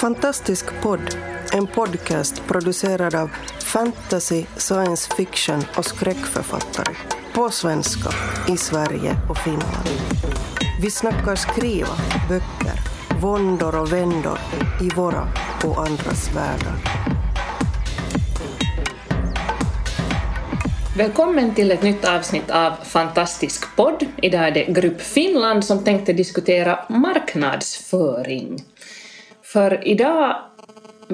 Fantastisk 0.00 0.66
podd, 0.82 1.16
en 1.52 1.66
podcast 1.66 2.42
producerad 2.46 3.14
av 3.14 3.30
fantasy, 3.64 4.44
science 4.56 5.14
fiction 5.16 5.62
och 5.76 5.84
skräckförfattare. 5.84 6.94
På 7.34 7.50
svenska, 7.50 8.10
i 8.48 8.56
Sverige 8.56 9.16
och 9.28 9.38
Finland. 9.38 9.88
Vi 10.82 10.90
snackar 10.90 11.34
skriva, 11.34 11.96
böcker, 12.28 12.80
våndor 13.20 13.80
och 13.80 13.92
vändor 13.92 14.38
i 14.82 14.88
våra 14.88 15.28
och 15.64 15.86
andras 15.86 16.36
världar. 16.36 16.76
Välkommen 20.96 21.54
till 21.54 21.70
ett 21.70 21.82
nytt 21.82 22.04
avsnitt 22.04 22.50
av 22.50 22.72
Fantastisk 22.84 23.76
podd. 23.76 24.06
Idag 24.22 24.48
är 24.48 24.50
det 24.50 24.64
Grupp 24.64 25.00
Finland 25.00 25.64
som 25.64 25.84
tänkte 25.84 26.12
diskutera 26.12 26.78
marknadsföring. 26.88 28.64
För 29.56 29.88
idag 29.88 30.36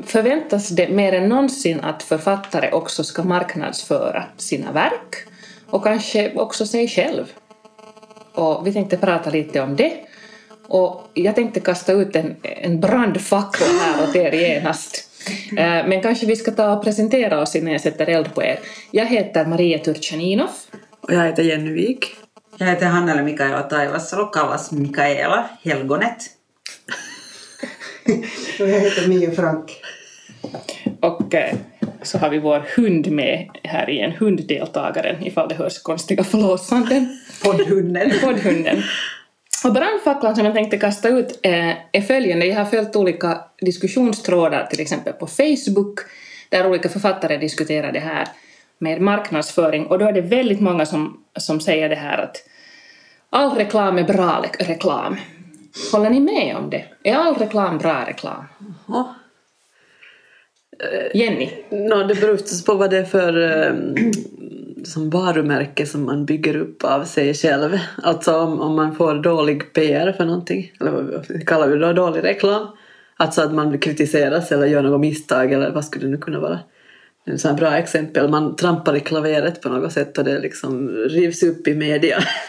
förväntas 0.07 0.69
det 0.69 0.89
mer 0.89 1.13
än 1.13 1.29
någonsin 1.29 1.81
att 1.81 2.03
författare 2.03 2.71
också 2.73 3.05
ska 3.05 3.23
marknadsföra 3.23 4.25
sina 4.37 4.73
verk 4.73 5.17
och 5.71 5.85
kanske 5.85 6.35
också 6.35 6.67
sig 6.67 6.89
själv. 6.89 7.25
Och 8.35 8.67
vi 8.67 8.73
tänkte 8.73 8.97
prata 8.97 9.31
lite 9.31 9.61
om 9.61 9.77
det. 9.77 9.93
Och 10.69 11.03
jag 11.15 11.35
tänkte 11.35 11.61
kasta 11.61 11.93
ut 11.93 12.17
en, 12.17 12.37
en 12.43 12.81
brandfackla 12.81 13.67
här 13.67 14.09
åt 14.09 14.17
er 14.17 14.33
genast. 14.33 15.11
Eh, 15.57 15.87
men 15.89 16.03
kanske 16.03 16.27
vi 16.27 16.37
ska 16.37 16.51
ta 16.51 16.73
och 16.73 16.85
presentera 16.85 17.41
oss 17.41 17.57
innan 17.57 17.73
jag 17.73 17.81
sätter 17.81 18.07
eld 18.07 18.35
på 18.35 18.43
er. 18.43 18.59
Jag 18.91 19.07
heter 19.07 19.47
Maria 19.47 19.79
Turchaninov. 19.79 20.51
Och 21.01 21.13
jag 21.13 21.27
heter 21.27 21.43
Jenny 21.43 21.73
Wik. 21.73 22.07
Jag 22.57 22.67
heter 22.67 22.87
Hannele 22.87 23.23
Mikaela 23.23 23.63
Taivassalo, 23.63 24.27
kallas 24.27 24.73
Mikaela 24.73 25.51
Helgonet. 25.63 26.42
Och 28.61 28.69
jag 28.69 28.81
heter 28.81 29.09
Mia 29.09 29.31
Frank. 29.31 29.83
Och 31.01 31.35
eh, 31.35 31.55
så 32.03 32.19
har 32.19 32.31
vi 32.31 32.39
vår 32.39 32.65
hund 32.77 33.11
med 33.11 33.49
här 33.65 33.91
igen, 33.91 34.13
hunddeltagaren 34.19 35.27
ifall 35.27 35.49
det 35.49 35.55
hörs 35.55 35.83
konstiga 35.83 36.25
flåsanden. 36.25 37.19
Poddhunden. 37.43 38.13
Poddhunden. 38.23 38.83
Och 39.65 39.73
brandfacklan 39.73 40.37
som 40.37 40.45
jag 40.45 40.55
tänkte 40.55 40.79
kasta 40.79 41.09
ut 41.09 41.41
eh, 41.43 41.71
är 41.93 42.01
följande. 42.01 42.47
Jag 42.47 42.57
har 42.57 42.65
följt 42.65 42.97
olika 42.97 43.41
diskussionstrådar 43.61 44.67
till 44.67 44.81
exempel 44.81 45.13
på 45.13 45.27
Facebook 45.27 46.01
där 46.49 46.67
olika 46.67 46.89
författare 46.89 47.37
diskuterar 47.37 47.93
det 47.93 48.01
här 48.01 48.29
med 48.79 49.01
marknadsföring 49.01 49.87
och 49.87 49.99
då 49.99 50.07
är 50.07 50.13
det 50.13 50.21
väldigt 50.21 50.61
många 50.61 50.87
som, 50.87 51.25
som 51.37 51.61
säger 51.61 51.89
det 51.89 51.95
här 51.95 52.19
att 52.19 52.37
all 53.31 53.57
reklam 53.57 53.99
är 53.99 54.05
bra 54.05 54.45
reklam. 54.59 55.17
Håller 55.93 56.11
ni 56.11 56.21
med 56.21 56.57
om 56.57 56.71
det? 56.71 56.85
Är 57.03 57.15
all 57.15 57.35
reklam 57.35 57.79
bra 57.79 58.05
reklam? 58.07 58.45
Ja. 58.89 59.15
Jenny? 61.15 61.51
Nå, 61.71 61.97
det 61.97 62.15
beror 62.15 62.37
förstås 62.37 62.65
på 62.65 62.75
vad 62.75 62.91
det 62.91 62.99
är 62.99 63.05
för 63.05 63.61
eh, 63.67 63.75
som 64.85 65.11
varumärke 65.11 65.87
som 65.87 66.05
man 66.05 66.25
bygger 66.25 66.57
upp 66.57 66.85
av 66.85 67.05
sig 67.05 67.35
själv. 67.35 67.79
Alltså 68.03 68.37
om, 68.37 68.61
om 68.61 68.77
man 68.77 68.97
får 68.97 69.15
dålig 69.15 69.73
PR 69.73 70.13
för 70.13 70.25
någonting, 70.25 70.73
eller 70.81 70.91
vad 70.91 71.47
kallar 71.47 71.69
vi 71.69 71.77
det 71.77 71.87
då, 71.87 71.93
dålig 71.93 72.25
reklam. 72.25 72.67
Alltså 73.17 73.43
att 73.43 73.55
man 73.55 73.79
kritiseras 73.79 74.53
eller 74.53 74.67
gör 74.67 74.83
något 74.83 75.01
misstag 75.01 75.53
eller 75.53 75.71
vad 75.71 75.85
skulle 75.85 76.07
det 76.07 76.11
nu 76.11 76.19
kunna 76.19 76.41
vara. 76.41 76.59
En 77.25 77.39
sån 77.39 77.57
bra 77.57 77.77
exempel, 77.77 78.29
man 78.29 78.57
trampar 78.57 78.97
i 78.97 79.01
klaveret 79.01 79.61
på 79.63 79.69
något 79.69 79.93
sätt 79.93 80.19
och 80.19 80.25
det 80.25 80.39
liksom 80.39 80.89
rivs 80.89 81.43
upp 81.43 81.69
i 81.69 81.75
media. 81.75 82.19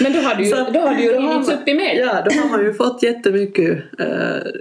Men 0.00 0.12
då 0.12 0.18
har 0.20 0.34
du 0.34 0.44
ju, 0.44 0.50
Så- 0.50 0.70
då 0.70 0.80
har 0.80 0.94
du 0.94 1.02
ju 1.02 1.08
rivits 1.12 1.48
man- 1.48 1.58
upp 1.58 1.68
i 1.68 1.74
media. 1.74 2.04
Ja, 2.06 2.24
då 2.34 2.40
har 2.40 2.48
man 2.48 2.64
ju 2.64 2.74
fått 2.74 3.02
jättemycket 3.02 3.78
äh, 3.98 4.06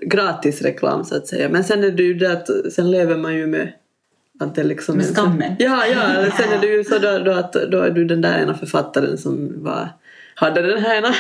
gratis 0.02 0.62
reklam 0.62 1.04
så 1.06 1.16
att 1.16 1.28
säga. 1.28 1.50
Men 1.50 1.64
sen 1.64 1.84
är 1.84 1.92
det 1.92 2.04
ju 2.04 2.14
det 2.14 2.32
att 2.32 2.74
sen 2.74 2.92
lever 2.92 3.18
man 3.18 3.36
ju 3.36 3.48
med 3.48 3.72
att 4.40 4.56
det 4.56 4.64
liksom 4.64 4.96
Med 4.98 5.06
skammen. 5.06 5.56
Ja, 5.60 5.86
ja. 5.88 6.32
Sen 6.38 6.54
är 6.54 6.62
det 6.62 6.68
ju 6.68 6.84
så 6.84 6.98
då, 7.00 7.18
då 7.20 7.32
att 7.32 7.54
då 7.54 7.82
är 7.82 7.90
du 7.92 8.06
den 8.06 8.22
där 8.22 8.40
ena 8.40 8.54
författaren 8.54 9.18
som 9.18 9.64
var, 9.64 9.90
hade 10.36 10.62
den 10.62 10.82
här 10.84 10.98
ena 10.98 11.14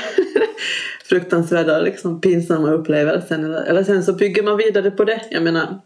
fruktansvärda 1.05 1.79
liksom 1.79 2.21
pinsamma 2.21 2.71
upplevelsen. 2.71 3.45
Eller, 3.45 3.61
eller 3.63 3.83
sen 3.83 4.03
så 4.03 4.13
bygger 4.13 4.43
man 4.43 4.57
vidare 4.57 4.91
på 4.91 5.03
det. 5.03 5.21
Jag 5.29 5.43
menar, 5.43 5.79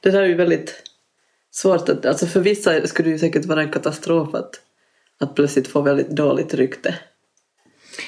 det 0.00 0.10
där 0.10 0.22
är 0.22 0.26
ju 0.26 0.34
väldigt 0.34 0.82
svårt 1.50 1.88
att, 1.88 2.06
alltså 2.06 2.26
för 2.26 2.40
vissa 2.40 2.86
skulle 2.86 3.08
det 3.08 3.12
ju 3.12 3.18
säkert 3.18 3.44
vara 3.44 3.62
en 3.62 3.70
katastrof 3.70 4.34
att, 4.34 4.50
att 5.20 5.34
plötsligt 5.34 5.68
få 5.68 5.80
väldigt 5.80 6.10
dåligt 6.10 6.54
rykte. 6.54 6.94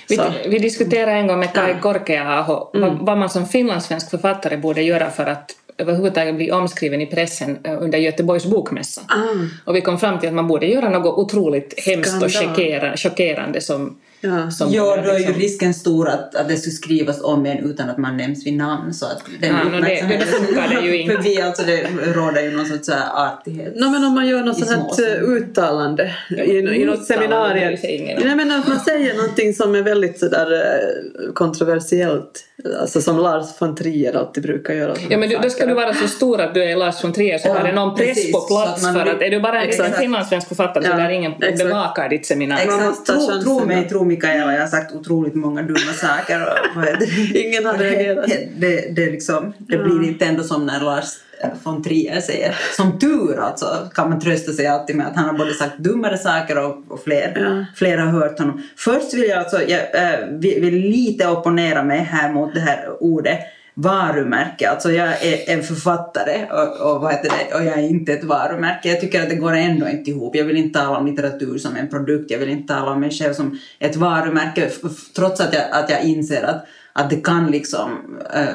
Vi, 0.09 0.21
vi 0.49 0.59
diskuterade 0.59 1.13
en 1.13 1.27
gång 1.27 1.39
med 1.39 1.55
Kai 1.55 1.71
Ja. 1.71 1.81
Korkeaho 1.81 2.71
vad, 2.73 3.07
vad 3.07 3.19
man 3.19 3.31
som 3.31 3.47
finlandssvensk 3.47 4.11
författare 4.11 4.57
borde 4.57 4.83
göra 4.83 5.11
för 5.11 5.27
att 5.27 5.51
överhuvudtaget 5.79 6.35
bli 6.35 6.53
omskriven 6.53 7.01
i 7.01 7.07
pressen 7.07 7.59
eh, 7.65 7.83
under 7.83 7.99
Göteborgs 7.99 8.47
bokmässa. 8.47 9.01
Ah. 9.09 9.47
Och 9.65 9.77
vi 9.77 9.81
kom 9.81 9.99
fram 9.99 10.21
till 10.21 10.29
att 10.29 10.35
man 10.35 10.49
borde 10.49 10.67
göra 10.67 10.89
något 10.89 11.19
otroligt 11.19 11.75
hemskt 11.87 12.23
och 12.23 12.31
Skandal. 12.31 12.55
chockera, 12.55 12.97
chockerande 12.97 13.61
som, 13.61 14.01
Ja. 14.25 14.49
Ja, 14.71 14.97
då 15.05 15.11
är 15.11 15.13
ju 15.13 15.19
liksom- 15.19 15.35
risken 15.41 15.75
stor 15.75 16.09
att, 16.09 16.35
att 16.35 16.49
det 16.49 16.57
skulle 16.57 16.73
skrivas 16.73 17.23
om 17.23 17.47
en 17.47 17.59
utan 17.71 17.91
att 17.91 17.99
man 17.99 18.17
nämns 18.17 18.47
vid 18.47 18.57
namn. 18.57 18.95
Så 18.95 19.07
att 19.07 19.23
den 19.41 19.51
Ja, 19.57 19.65
no, 19.65 19.81
det- 19.81 20.07
det 20.19 20.27
funkar 20.27 20.69
det 20.69 20.87
ju 20.87 20.97
inte. 21.01 21.15
För 21.17 21.23
vi, 21.23 21.41
alltså, 21.43 21.63
det 21.67 21.87
råder 22.15 22.43
ju 22.43 22.57
någon 22.57 22.67
sorts 22.67 22.89
här 22.91 23.27
artighet. 23.27 23.73
No, 23.77 23.85
men 23.91 24.05
om 24.05 24.15
man 24.15 24.27
gör 24.29 24.43
något 24.43 24.59
sånt 24.59 24.71
här 24.71 24.77
småsmå. 24.77 25.05
uttalande 25.37 26.15
i, 26.31 26.35
i 26.43 26.63
något 26.63 26.71
Uttalande, 26.75 27.05
seminarium. 27.07 27.79
det. 27.83 28.29
Jag 28.29 28.37
menar 28.37 28.59
att 28.59 28.69
man 28.69 28.81
säger 28.81 29.15
någonting 29.15 29.55
som 29.55 29.75
är 29.75 29.83
väldigt 29.83 30.19
sådär 30.19 30.53
eh, 30.53 31.33
kontroversiellt. 31.35 32.45
Alltså 32.81 33.01
som 33.01 33.19
Lars 33.19 33.47
von 33.59 33.75
Trier 33.75 34.17
alltid 34.17 34.43
brukar 34.43 34.75
göra. 34.75 34.95
Ja 35.11 35.19
men 35.19 35.29
du, 35.29 35.39
då 35.43 35.51
ska 35.51 35.67
du 35.67 35.75
vara 35.75 35.95
så 35.95 36.09
stor 36.09 36.41
att 36.41 36.55
du 36.55 36.65
är 36.65 36.77
Lars 36.77 37.05
von 37.05 37.13
Trier 37.13 37.39
så 37.39 37.49
Ja, 37.49 37.55
har 37.55 37.65
det 37.65 37.73
någon 37.73 37.95
press 37.97 38.07
precis, 38.09 38.33
på 38.33 38.41
plats 38.41 38.83
för 38.87 38.93
blir- 39.03 39.13
att 39.15 39.23
är 39.23 39.31
du 39.31 39.41
bara 39.41 39.63
en 39.63 39.69
Exakt. 39.69 39.99
finlandssvensk 39.99 40.49
författare 40.49 40.85
så 40.85 40.91
Ja, 40.91 40.97
där 40.97 41.11
ingen 41.11 41.33
exakt. 41.33 41.59
bevakar 41.59 42.09
ditt 42.09 42.27
seminarium. 42.27 42.75
Exakt, 42.75 43.07
tro, 43.07 43.43
tro 43.43 43.65
mig, 43.67 43.89
tro 43.89 44.05
Mikaela, 44.13 44.53
jag 44.55 44.61
har 44.61 44.69
sagt 44.69 44.93
otroligt 44.93 45.35
många 45.35 45.63
dumma 45.63 45.93
saker. 46.01 46.43
Och? 46.43 46.87
Ingen 47.35 47.67
har 47.67 47.75
reagerat. 47.79 48.31
Det, 48.57 48.97
det, 48.97 49.11
liksom, 49.11 49.53
det 49.59 49.79
blir 49.79 50.09
inte 50.09 50.25
ändå 50.25 50.43
som 50.43 50.67
när 50.67 50.81
Lars 50.81 51.09
eh, 51.43 51.49
von 51.63 51.83
Trier 51.83 52.21
säger. 52.21 52.55
Som 52.77 52.99
tur 52.99 53.39
alltså 53.41 53.91
kan 53.95 54.11
man 54.11 54.21
trösta 54.21 54.53
sig 54.53 54.67
alltid 54.67 54.97
med 54.97 55.07
att 55.07 55.17
han 55.17 55.25
har 55.25 55.39
både 55.39 55.55
sagt 55.55 55.79
dummare 55.79 56.19
saker 56.19 56.65
och, 56.65 56.85
och 56.89 57.05
fler, 57.05 57.37
Ja. 57.41 57.65
fler 57.77 57.99
har 57.99 58.07
hört 58.21 58.39
honom. 58.39 58.63
Först 58.77 59.15
vill 59.15 59.29
jag 59.29 59.39
alltså, 59.39 59.63
jag 59.63 59.81
äh, 59.81 60.27
vill, 60.31 60.61
vill 60.61 60.75
lite 60.75 61.29
opponera 61.29 61.83
mig 61.83 61.99
här 61.99 62.33
mot 62.33 62.55
det 62.55 62.61
här 62.61 63.03
ordet 63.03 63.39
varumärke. 63.75 64.71
Alltså 64.71 64.93
jag 64.93 65.09
är 65.09 65.51
en 65.51 65.63
författare 65.63 66.47
och, 66.51 66.91
och, 66.91 67.01
vad 67.01 67.13
heter 67.13 67.29
det, 67.29 67.55
och 67.55 67.65
jag 67.65 67.79
är 67.79 67.89
inte 67.89 68.13
ett 68.13 68.25
varumärke. 68.25 68.89
Jag 68.89 69.01
tycker 69.01 69.23
att 69.23 69.29
det 69.29 69.35
går 69.35 69.53
ändå 69.53 69.89
inte 69.89 70.11
ihop. 70.11 70.37
Jag 70.37 70.45
vill 70.45 70.57
inte 70.57 70.79
tala 70.79 70.99
om 70.99 71.07
litteratur 71.07 71.59
som 71.59 71.77
en 71.77 71.89
produkt. 71.89 72.31
Jag 72.31 72.39
vill 72.39 72.49
inte 72.49 72.75
tala 72.75 72.93
om 72.93 73.01
mig 73.01 73.11
själv 73.11 73.33
som 73.33 73.59
ett 73.79 73.97
varumärke 73.97 74.71
trots 75.17 75.41
att 75.41 75.55
jag, 75.55 75.63
att 75.73 75.91
jag 75.91 76.05
inser 76.05 76.43
att, 76.43 76.67
att 76.93 77.11
det 77.11 77.17
kan 77.17 77.51
liksom 77.51 78.19
eh, 78.35 78.55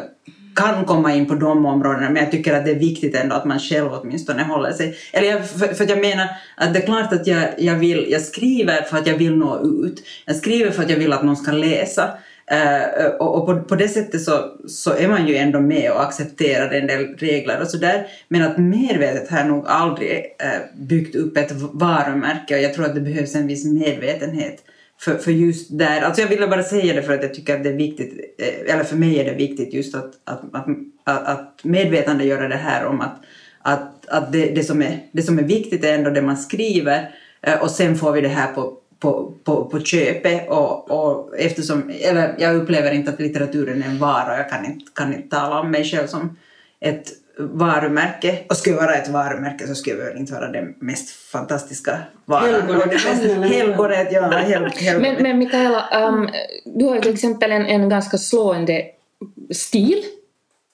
kan 0.57 0.85
komma 0.85 1.13
in 1.13 1.25
på 1.25 1.35
de 1.35 1.65
områdena 1.65 2.09
men 2.09 2.23
jag 2.23 2.31
tycker 2.31 2.53
att 2.53 2.65
det 2.65 2.71
är 2.71 2.79
viktigt 2.79 3.15
ändå 3.15 3.35
att 3.35 3.45
man 3.45 3.59
själv 3.59 3.93
åtminstone 3.93 4.43
håller 4.43 4.71
sig... 4.71 4.97
Eller 5.13 5.27
jag, 5.27 5.49
för, 5.49 5.67
för 5.67 5.83
att 5.83 5.89
jag 5.89 6.01
menar 6.01 6.27
att 6.57 6.73
det 6.73 6.79
är 6.79 6.85
klart 6.85 7.13
att 7.13 7.27
jag, 7.27 7.43
jag, 7.57 7.75
vill, 7.75 8.07
jag 8.09 8.21
skriver 8.21 8.81
för 8.81 8.97
att 8.97 9.07
jag 9.07 9.17
vill 9.17 9.35
nå 9.35 9.59
ut. 9.59 10.03
Jag 10.25 10.35
skriver 10.35 10.71
för 10.71 10.83
att 10.83 10.89
jag 10.89 10.97
vill 10.97 11.13
att 11.13 11.23
någon 11.23 11.37
ska 11.37 11.51
läsa. 11.51 12.09
Eh, 12.51 12.83
eh, 12.83 13.11
och 13.19 13.37
och 13.37 13.45
på, 13.45 13.63
på 13.63 13.75
det 13.75 13.87
sättet 13.87 14.21
så, 14.21 14.57
så 14.67 14.93
är 14.93 15.07
man 15.07 15.27
ju 15.27 15.35
ändå 15.35 15.59
med 15.59 15.91
och 15.91 16.03
accepterar 16.03 16.71
en 16.71 16.87
del 16.87 17.15
regler 17.17 17.61
och 17.61 17.67
sådär. 17.67 18.07
Men 18.27 18.43
att 18.43 18.57
medvetet 18.57 19.29
har 19.29 19.37
jag 19.37 19.47
nog 19.47 19.65
aldrig 19.67 20.35
eh, 20.39 20.59
byggt 20.75 21.15
upp 21.15 21.37
ett 21.37 21.51
varumärke 21.51 22.55
och 22.55 22.61
jag 22.61 22.73
tror 22.73 22.85
att 22.85 22.95
det 22.95 23.01
behövs 23.01 23.35
en 23.35 23.47
viss 23.47 23.65
medvetenhet 23.65 24.63
för, 24.99 25.15
för 25.15 25.31
just 25.31 25.77
där, 25.77 26.01
alltså 26.01 26.21
jag 26.21 26.29
ville 26.29 26.47
bara 26.47 26.63
säga 26.63 26.93
det 26.93 27.03
för 27.03 27.13
att 27.13 27.23
jag 27.23 27.33
tycker 27.33 27.55
att 27.55 27.63
det 27.63 27.69
är 27.69 27.73
viktigt, 27.73 28.39
eller 28.67 28.83
för 28.83 28.95
mig 28.95 29.19
är 29.19 29.25
det 29.25 29.33
viktigt 29.33 29.73
just 29.73 29.95
att, 29.95 30.11
att, 30.23 30.55
att, 30.55 30.67
att, 31.03 31.27
att 31.27 31.59
medvetandegöra 31.63 32.47
det 32.47 32.55
här 32.55 32.85
om 32.85 33.01
att, 33.01 33.21
att, 33.61 34.07
att 34.07 34.31
det, 34.31 34.45
det, 34.45 34.63
som 34.63 34.81
är, 34.81 34.99
det 35.11 35.21
som 35.21 35.39
är 35.39 35.43
viktigt 35.43 35.83
är 35.83 35.93
ändå 35.93 36.09
det 36.09 36.21
man 36.21 36.37
skriver 36.37 37.09
och 37.61 37.71
sen 37.71 37.95
får 37.95 38.11
vi 38.11 38.21
det 38.21 38.27
här 38.27 38.53
på, 38.53 38.77
på, 38.99 39.33
på, 39.43 39.65
på 39.65 39.79
köpet 39.79 40.49
och, 40.49 40.91
och 40.91 41.37
eftersom, 41.37 41.91
eller 42.01 42.35
jag 42.37 42.55
upplever 42.55 42.91
inte 42.91 43.11
att 43.11 43.19
litteraturen 43.19 43.83
är 43.83 43.87
en 43.87 43.99
vara, 43.99 44.37
jag 44.37 44.49
kan 44.49 44.65
inte, 44.65 44.85
kan 44.95 45.13
inte 45.13 45.35
tala 45.35 45.59
om 45.59 45.71
mig 45.71 45.83
själv 45.83 46.07
som 46.07 46.37
ett 46.79 47.11
varumärke. 47.39 48.39
Och 48.49 48.57
skulle 48.57 48.75
jag 48.75 48.83
vara 48.83 48.95
ett 48.95 49.07
varumärke 49.07 49.67
så 49.67 49.75
skulle 49.75 49.95
jag 49.95 50.05
väl 50.05 50.17
inte 50.17 50.33
vara 50.33 50.51
den 50.51 50.75
mest 50.79 51.09
fantastiska 51.09 51.99
varan. 52.25 52.53
Helgonet. 52.53 53.01
Helgonet, 53.51 54.07
ja. 54.11 54.31
Hel, 54.31 54.71
helgonet. 54.71 55.01
Men, 55.01 55.23
men 55.23 55.37
Mikaela, 55.37 56.07
um, 56.07 56.29
du 56.65 56.85
har 56.85 56.95
ju 56.95 57.01
till 57.01 57.13
exempel 57.13 57.51
en, 57.51 57.65
en 57.65 57.89
ganska 57.89 58.17
slående 58.17 58.85
stil 59.51 60.03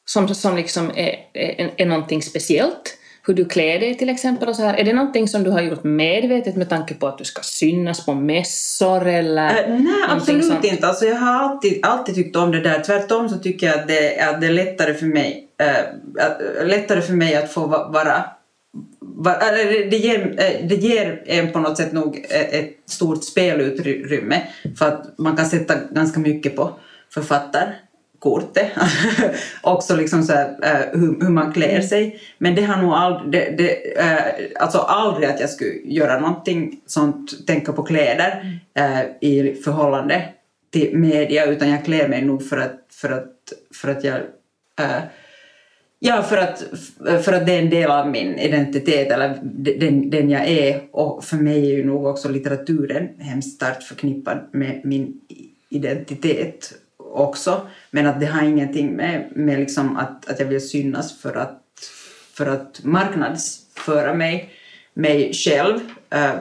som, 0.05 0.35
som 0.35 0.55
liksom 0.55 0.91
är, 0.95 1.15
är, 1.33 1.71
är 1.77 1.85
någonting 1.85 2.21
speciellt. 2.21 2.97
Hur 3.27 3.33
du 3.33 3.45
klär 3.45 3.79
dig 3.79 3.97
till 3.97 4.09
exempel 4.09 4.49
och 4.49 4.55
så 4.55 4.61
här. 4.61 4.73
Är 4.73 4.83
det 4.83 4.93
någonting 4.93 5.27
som 5.27 5.43
du 5.43 5.49
har 5.49 5.61
gjort 5.61 5.83
medvetet 5.83 6.55
med 6.55 6.69
tanke 6.69 6.93
på 6.93 7.07
att 7.07 7.17
du 7.17 7.23
ska 7.23 7.41
synas 7.41 8.05
på 8.05 8.13
mässor 8.13 9.07
eller? 9.07 9.63
Eh, 9.63 9.69
nej, 9.69 9.93
absolut 10.09 10.45
sånt? 10.45 10.65
inte. 10.65 10.87
Alltså, 10.87 11.05
jag 11.05 11.15
har 11.15 11.33
alltid, 11.33 11.85
alltid 11.85 12.15
tyckt 12.15 12.35
om 12.35 12.51
det 12.51 12.59
där. 12.59 12.83
Tvärtom 12.83 13.29
så 13.29 13.37
tycker 13.37 13.67
jag 13.67 13.79
att 13.79 13.87
det, 13.87 14.19
att 14.19 14.41
det 14.41 14.47
är 14.47 14.51
lättare 14.51 14.93
för 14.93 15.05
mig 15.05 15.43
äh, 15.57 16.67
lättare 16.67 17.01
för 17.01 17.13
mig 17.13 17.35
att 17.35 17.53
få 17.53 17.67
vara 17.67 18.23
det 19.89 19.97
ger, 19.97 20.35
det 20.69 20.75
ger 20.75 21.23
en 21.25 21.51
på 21.51 21.59
något 21.59 21.77
sätt 21.77 21.93
nog 21.93 22.25
ett 22.29 22.75
stort 22.85 23.23
spelutrymme 23.23 24.41
för 24.77 24.87
att 24.87 25.17
man 25.17 25.35
kan 25.35 25.45
sätta 25.45 25.75
ganska 25.91 26.19
mycket 26.19 26.55
på 26.55 26.79
författarkortet. 28.23 28.71
Också 29.61 29.95
liksom 29.95 30.23
så 30.23 30.33
här, 30.33 30.89
hur, 30.93 31.21
hur, 31.21 31.29
man 31.29 31.53
klär 31.53 31.69
mm. 31.69 31.83
sig. 31.83 32.19
Men 32.37 32.55
det 32.55 32.61
har 32.61 32.81
nog 32.81 32.93
aldrig, 32.93 33.31
det, 33.31 33.57
det, 33.57 34.57
alltså 34.59 34.77
aldrig 34.77 35.29
att 35.29 35.39
jag 35.39 35.49
skulle 35.49 35.71
göra 35.85 36.19
någonting 36.19 36.81
sånt, 36.85 37.47
tänka 37.47 37.73
på 37.73 37.83
kläder 37.83 38.59
mm. 38.75 39.07
i 39.21 39.53
förhållande 39.53 40.29
till 40.71 40.97
media 40.97 41.45
utan 41.45 41.69
jag 41.69 41.85
klär 41.85 42.07
mig 42.07 42.21
nog 42.21 42.49
för 42.49 42.57
att, 42.57 42.79
för 42.91 43.09
att, 43.09 43.53
för 43.81 43.91
att 43.91 44.03
jag 44.03 44.19
Ja, 46.05 46.21
för 46.21 46.37
att, 46.37 46.63
för 47.25 47.33
att 47.33 47.45
det 47.45 47.53
är 47.53 47.61
en 47.61 47.69
del 47.69 47.91
av 47.91 48.09
min 48.09 48.39
identitet, 48.39 49.11
eller 49.11 49.39
den, 49.79 50.09
den 50.09 50.29
jag 50.29 50.47
är. 50.47 50.81
Och 50.91 51.23
för 51.23 51.37
mig 51.37 51.71
är 51.71 51.77
ju 51.77 51.85
nog 51.85 52.05
också 52.05 52.29
litteraturen 52.29 53.09
hemskt 53.19 53.55
starkt 53.55 53.83
förknippad 53.83 54.37
med 54.51 54.81
min 54.83 55.21
identitet 55.69 56.73
också. 57.13 57.67
Men 57.91 58.07
att 58.07 58.19
det 58.19 58.25
har 58.25 58.43
ingenting 58.43 58.95
med, 58.95 59.31
med 59.35 59.59
liksom 59.59 59.97
att, 59.97 60.29
att 60.29 60.39
jag 60.39 60.45
vill 60.45 60.69
synas 60.69 61.21
för 61.21 61.35
att, 61.35 61.61
för 62.33 62.45
att 62.45 62.83
marknadsföra 62.83 64.13
mig, 64.13 64.49
mig 64.93 65.33
själv. 65.33 65.79
Eh, 66.09 66.25
uh, 66.25 66.39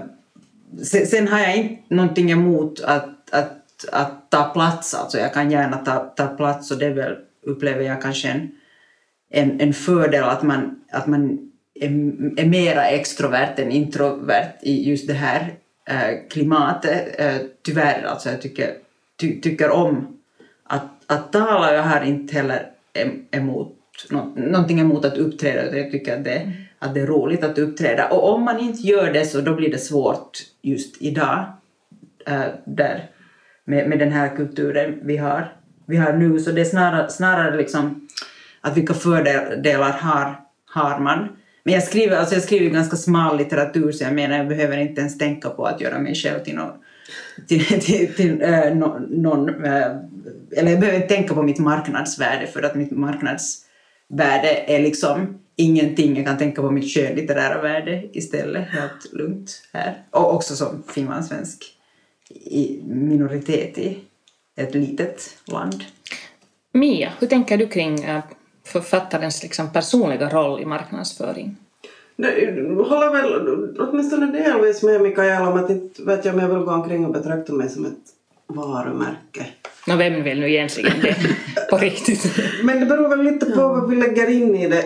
sen, 0.83 1.07
sen, 1.07 1.29
har 1.29 1.39
jag 1.39 1.57
inte 1.57 1.95
någonting 1.95 2.31
emot 2.31 2.81
att, 2.81 3.31
att, 3.31 3.89
att 3.93 4.31
ta 4.31 4.45
plats, 4.45 4.95
alltså 4.95 5.19
jag 5.19 5.35
kan 5.35 5.51
gärna 5.51 5.77
ta, 5.77 5.99
ta 5.99 6.27
plats 6.27 6.71
och 6.71 6.79
det 6.79 6.91
väl, 6.91 7.17
upplever 7.47 7.85
jag 7.85 8.03
kanske 8.03 8.29
en 8.29 8.53
en, 9.33 9.61
en 9.61 9.73
fördel 9.73 10.25
att 10.25 10.43
man, 10.43 10.81
att 10.91 11.07
man 11.07 11.51
är, 11.75 11.89
är 12.41 12.47
mera 12.47 12.85
extrovert 12.85 13.59
än 13.59 13.73
introvert 13.73 14.53
i 14.63 14.89
just 14.89 15.07
det 15.07 15.15
här 15.15 15.55
eh, 15.89 16.29
klimatet. 16.31 17.21
Eh, 17.21 17.37
tyvärr, 17.63 18.03
alltså 18.03 18.29
jag 18.29 18.43
tycker, 18.43 18.75
ty, 19.21 19.41
tycker 19.41 19.71
om 19.71 20.19
att, 20.65 20.91
att 21.07 21.33
tala. 21.33 21.75
Jag 21.75 21.83
har 21.83 22.05
inte 22.05 22.35
heller 22.35 22.67
emot, 23.31 23.79
nå, 24.11 24.33
någonting 24.37 24.81
emot 24.81 25.05
att 25.05 25.19
uppträda 25.19 25.63
utan 25.63 25.79
jag 25.79 25.91
tycker 25.91 26.17
att 26.17 26.25
det, 26.25 26.37
mm. 26.37 26.53
att 26.79 26.95
det 26.95 27.01
är 27.01 27.07
roligt 27.07 27.45
att 27.45 27.59
uppträda. 27.59 28.09
Och 28.09 28.35
om 28.35 28.45
man 28.45 28.61
inte 28.61 28.83
gör 28.83 29.13
det 29.13 29.25
så 29.25 29.41
då 29.41 29.55
blir 29.55 29.71
det 29.71 29.79
svårt 29.79 30.39
just 30.63 31.03
idag 31.03 31.45
äh, 32.27 32.45
där, 32.65 33.11
med, 33.65 33.89
med 33.89 33.99
den 33.99 34.13
här 34.13 34.37
kulturen 34.37 35.01
vi 35.03 35.17
har, 35.17 35.57
vi 35.87 35.97
har 35.97 36.13
nu. 36.13 36.41
Så 36.41 36.53
det 36.53 36.61
är 36.61 36.65
snarare, 36.65 37.11
snarare 37.11 37.57
liksom 37.57 38.09
att 38.61 38.77
vilka 38.77 38.95
fördelar 38.95 39.93
har, 39.93 40.41
har 40.67 40.99
man. 40.99 41.29
Men 41.65 41.75
jag 41.75 41.83
skriver, 41.83 42.17
alltså 42.17 42.35
jag 42.35 42.43
skriver 42.43 42.71
ganska 42.71 42.97
smal 42.97 43.39
litteratur 43.39 43.93
så 43.93 44.05
jag 44.05 44.15
menar 44.15 44.37
jag 44.37 44.49
behöver 44.49 44.77
inte 44.77 45.01
ens 45.01 45.19
tänka 45.19 45.51
på 45.51 45.67
att 45.67 45.81
göra 45.81 45.99
mig 45.99 46.15
själv 46.15 46.45
till 46.45 46.55
någon, 46.55 46.73
till, 47.49 47.65
till, 47.65 48.15
till 48.15 48.43
äh, 48.43 48.75
någon, 49.11 49.65
äh, 49.65 49.97
eller 50.57 50.71
jag 50.71 50.81
behöver 50.81 50.95
inte 50.95 51.15
tänka 51.15 51.35
på 51.35 51.43
mitt 51.43 51.59
marknadsvärde 51.59 52.47
för 52.47 52.63
att 52.63 52.75
mitt 52.75 52.91
marknadsvärde 52.91 54.65
är 54.67 54.83
liksom 54.83 55.39
ingenting. 55.57 56.17
Jag 56.17 56.27
kan 56.27 56.39
tänka 56.39 56.63
på 56.63 56.71
mitt 56.71 56.95
skönlitterära 56.95 57.63
värde 57.63 58.05
istället, 58.13 58.69
helt 58.69 59.13
lugnt 59.13 59.63
här. 59.73 60.03
Och 60.11 60.35
också 60.35 60.57
som 60.57 60.83
finlandssvensk 60.89 61.65
minoritet 62.85 63.79
i 63.79 63.99
ett 64.57 64.75
litet 64.75 65.37
land. 65.45 65.85
Mia, 66.73 67.13
hur 67.19 67.27
tänker 67.27 67.59
du 67.59 67.67
kring 67.67 68.05
eh, 68.05 68.23
författarens 68.65 69.43
liksom 69.43 69.73
personliga 69.73 70.29
roll 70.29 70.63
i 70.63 70.65
marknadsföring? 70.65 71.57
Håller 72.17 73.13
väl 73.13 73.77
åtminstone 73.79 74.27
delvis 74.27 74.83
med 74.83 75.01
Mikael 75.01 75.43
om 75.43 75.65
att 75.65 75.71
inte 75.71 76.03
vet 76.03 76.25
jag 76.25 76.35
om 76.35 76.41
jag 76.41 76.49
vill 76.49 76.65
gå 76.65 76.73
omkring 76.73 77.07
och 77.07 77.13
betrakta 77.13 77.53
mig 77.53 77.69
som 77.69 77.87
ett 77.87 77.99
varumärke. 78.47 79.47
Nå, 79.87 79.97
vem 79.97 80.23
vill 80.23 80.41
nu 80.41 80.51
egentligen 80.51 81.01
det 81.03 81.17
på 81.71 81.77
riktigt? 81.77 82.37
Men 82.65 82.81
det 82.81 82.87
beror 82.87 83.09
väl 83.09 83.23
lite 83.23 83.47
på 83.47 83.69
vad 83.69 83.91
vi 83.91 83.97
lägger 83.97 84.31
in 84.31 84.57
i 84.57 84.69
det. 84.69 84.85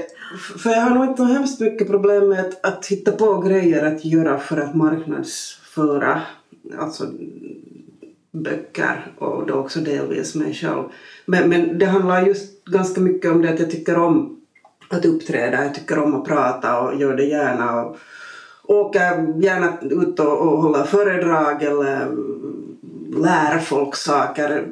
För 0.58 0.70
jag 0.70 0.81
har 0.81 0.94
nog 0.94 1.05
inte 1.05 1.25
hemskt 1.25 1.61
mycket 1.61 1.88
problem 1.88 2.28
med 2.28 2.40
att, 2.40 2.67
att 2.67 2.87
hitta 2.87 3.12
på 3.12 3.40
grejer 3.40 3.87
att 3.87 4.05
göra 4.05 4.38
för 4.38 4.56
att 4.56 4.75
marknadsföra 4.75 6.23
alltså 6.78 7.06
böcker 8.32 9.12
och 9.19 9.46
då 9.46 9.55
också 9.55 9.81
delvis 9.81 10.34
mig 10.34 10.55
själv. 10.55 10.82
Men, 11.26 11.49
men 11.49 11.78
det 11.78 11.87
handlar 11.87 12.26
just 12.26 12.64
ganska 12.64 13.00
mycket 13.00 13.31
om 13.31 13.43
det 13.43 13.49
att 13.49 13.61
jag 13.61 13.70
tycker 13.70 13.99
om 13.99 14.36
att 14.88 15.05
uppträda, 15.05 15.65
jag 15.65 15.75
tycker 15.75 15.99
om 15.99 16.15
att 16.15 16.25
prata 16.25 16.81
och 16.81 16.97
gör 16.97 17.17
det 17.17 17.25
gärna 17.25 17.85
och 17.85 17.97
åker 18.62 19.43
gärna 19.43 19.79
ut 19.81 20.21
och, 20.21 20.38
och 20.38 20.62
håller 20.62 20.85
föredrag 20.85 21.62
eller 21.62 22.17
lär 23.23 23.59
folk 23.59 23.97
saker 23.97 24.67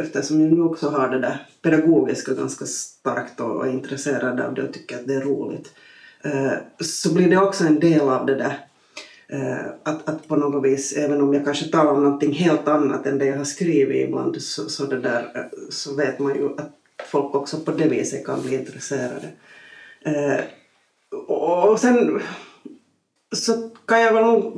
eftersom 0.00 0.40
jag 0.40 0.52
nu 0.52 0.62
också 0.62 0.88
har 0.88 1.08
det 1.08 1.20
där 1.20 1.46
pedagogiska 1.62 2.34
ganska 2.34 2.66
starkt 2.66 3.40
och 3.40 3.66
är 3.66 3.70
intresserad 3.70 4.40
av 4.40 4.54
det 4.54 4.62
och 4.62 4.72
tycker 4.72 4.96
att 4.96 5.06
det 5.06 5.14
är 5.14 5.20
roligt. 5.20 5.72
Eh, 6.22 6.52
så 6.80 7.14
blir 7.14 7.30
det 7.30 7.36
också 7.36 7.64
en 7.64 7.80
del 7.80 8.08
av 8.08 8.26
det 8.26 8.34
där 8.34 8.66
Eh, 9.28 9.66
att, 9.82 10.08
att 10.08 10.28
på 10.28 10.36
något 10.36 10.64
vis, 10.64 10.92
även 10.92 11.20
om 11.20 11.34
jag 11.34 11.44
kanske 11.44 11.68
talar 11.68 11.92
om 11.92 12.04
någonting 12.04 12.32
helt 12.32 12.68
annat 12.68 13.06
än 13.06 13.18
det 13.18 13.26
jag 13.26 13.36
har 13.36 13.44
skrivit 13.44 14.08
ibland, 14.08 14.42
så, 14.42 14.68
så, 14.68 14.86
det 14.86 15.00
där, 15.00 15.32
eh, 15.34 15.58
så 15.70 15.94
vet 15.94 16.18
man 16.18 16.34
ju 16.34 16.46
att 16.46 16.72
folk 17.10 17.34
också 17.34 17.60
på 17.60 17.70
det 17.70 17.88
viset 17.88 18.26
kan 18.26 18.42
bli 18.42 18.54
intresserade. 18.54 19.28
Eh, 20.06 20.44
och 21.28 21.80
sen 21.80 22.20
så 23.32 23.70
kan 23.86 24.00
jag 24.00 24.12
väl 24.12 24.24
nog 24.24 24.52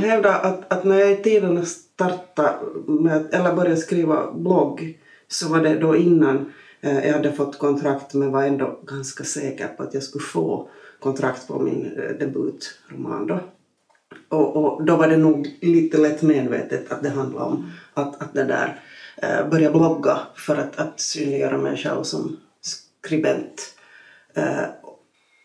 hävda 0.00 0.34
att, 0.34 0.72
att 0.72 0.84
när 0.84 0.98
jag 0.98 1.12
i 1.12 1.22
tiden 1.22 1.66
startade 1.66 2.58
med, 2.86 3.34
eller 3.34 3.54
började 3.54 3.76
skriva 3.76 4.32
blogg 4.32 4.98
så 5.28 5.48
var 5.48 5.60
det 5.60 5.78
då 5.78 5.96
innan 5.96 6.52
eh, 6.80 7.06
jag 7.06 7.12
hade 7.12 7.32
fått 7.32 7.58
kontrakt 7.58 8.14
men 8.14 8.32
var 8.32 8.44
ändå 8.44 8.80
ganska 8.86 9.24
säker 9.24 9.68
på 9.68 9.82
att 9.82 9.94
jag 9.94 10.02
skulle 10.02 10.24
få 10.24 10.68
kontrakt 11.00 11.48
på 11.48 11.58
min 11.58 11.86
eh, 11.86 12.16
debutroman 12.18 13.26
då. 13.26 13.40
Och, 14.28 14.56
och, 14.56 14.84
då 14.84 14.96
var 14.96 15.08
det 15.08 15.16
nog 15.16 15.58
lite 15.60 15.98
lätt 15.98 16.22
medvetet 16.22 16.92
att 16.92 17.02
det 17.02 17.08
handlade 17.08 17.44
om 17.44 17.72
att, 17.94 18.22
att 18.22 18.34
det 18.34 18.44
där 18.44 18.80
eh, 19.16 19.48
börja 19.50 19.70
blogga 19.70 20.18
för 20.34 20.56
att, 20.56 20.78
att 20.78 21.00
synliggöra 21.00 21.58
mig 21.58 21.76
själv 21.76 22.02
som 22.02 22.36
skribent. 22.60 23.79
Eh, 24.34 24.64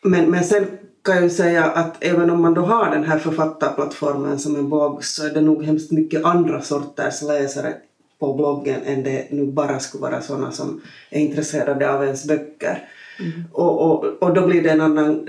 men, 0.03 0.31
men 0.31 0.43
sen 0.43 0.65
kan 1.03 1.15
jag 1.15 1.23
ju 1.23 1.29
säga 1.29 1.63
att 1.63 2.03
även 2.03 2.29
om 2.29 2.41
man 2.41 2.53
då 2.53 2.61
har 2.61 2.91
den 2.91 3.03
här 3.03 3.19
författarplattformen 3.19 4.39
som 4.39 4.55
en 4.55 4.69
blogg 4.69 5.03
så 5.03 5.25
är 5.25 5.33
det 5.33 5.41
nog 5.41 5.63
hemskt 5.63 5.91
mycket 5.91 6.25
andra 6.25 6.61
sorters 6.61 7.21
läsare 7.21 7.73
på 8.19 8.33
bloggen 8.33 8.81
än 8.85 9.03
det 9.03 9.27
nu 9.31 9.45
bara 9.45 9.79
skulle 9.79 10.01
vara 10.01 10.21
sådana 10.21 10.51
som 10.51 10.81
är 11.09 11.19
intresserade 11.19 11.93
av 11.93 12.03
ens 12.03 12.27
böcker. 12.27 12.89
Mm. 13.19 13.43
Och, 13.51 13.81
och, 13.81 14.23
och 14.23 14.33
då 14.33 14.47
blir 14.47 14.63
det 14.63 14.69
en 14.69 14.81
annan 14.81 15.27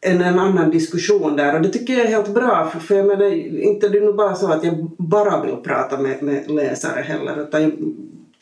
en, 0.00 0.20
en 0.20 0.38
annan 0.38 0.70
diskussion 0.70 1.36
där 1.36 1.54
och 1.54 1.62
det 1.62 1.68
tycker 1.68 1.92
jag 1.92 2.02
är 2.06 2.10
helt 2.10 2.34
bra 2.34 2.70
för, 2.72 2.78
för 2.80 2.94
jag 2.94 3.06
menar 3.06 3.32
inte 3.62 3.88
det 3.88 3.98
är 3.98 4.02
nog 4.02 4.16
bara 4.16 4.34
så 4.34 4.52
att 4.52 4.64
jag 4.64 4.90
bara 4.98 5.44
vill 5.44 5.56
prata 5.56 5.98
med, 5.98 6.22
med 6.22 6.50
läsare 6.50 7.02
heller 7.02 7.42
utan 7.42 7.72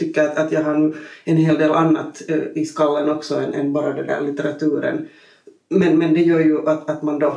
tycker 0.00 0.23
att, 0.23 0.37
att 0.38 0.52
jag 0.52 0.62
har 0.62 0.95
en 1.25 1.37
hel 1.37 1.59
del 1.59 1.73
annat 1.73 2.23
uh, 2.30 2.45
i 2.54 2.64
skallen 2.64 3.11
också 3.11 3.40
än, 3.40 3.54
än 3.54 3.73
bara 3.73 3.92
den 3.92 4.07
där 4.07 4.21
litteraturen. 4.21 5.09
Men, 5.69 5.99
men 5.99 6.14
det 6.14 6.21
gör 6.21 6.40
ju 6.40 6.69
att, 6.69 6.90
att 6.90 7.02
man 7.02 7.19
då 7.19 7.37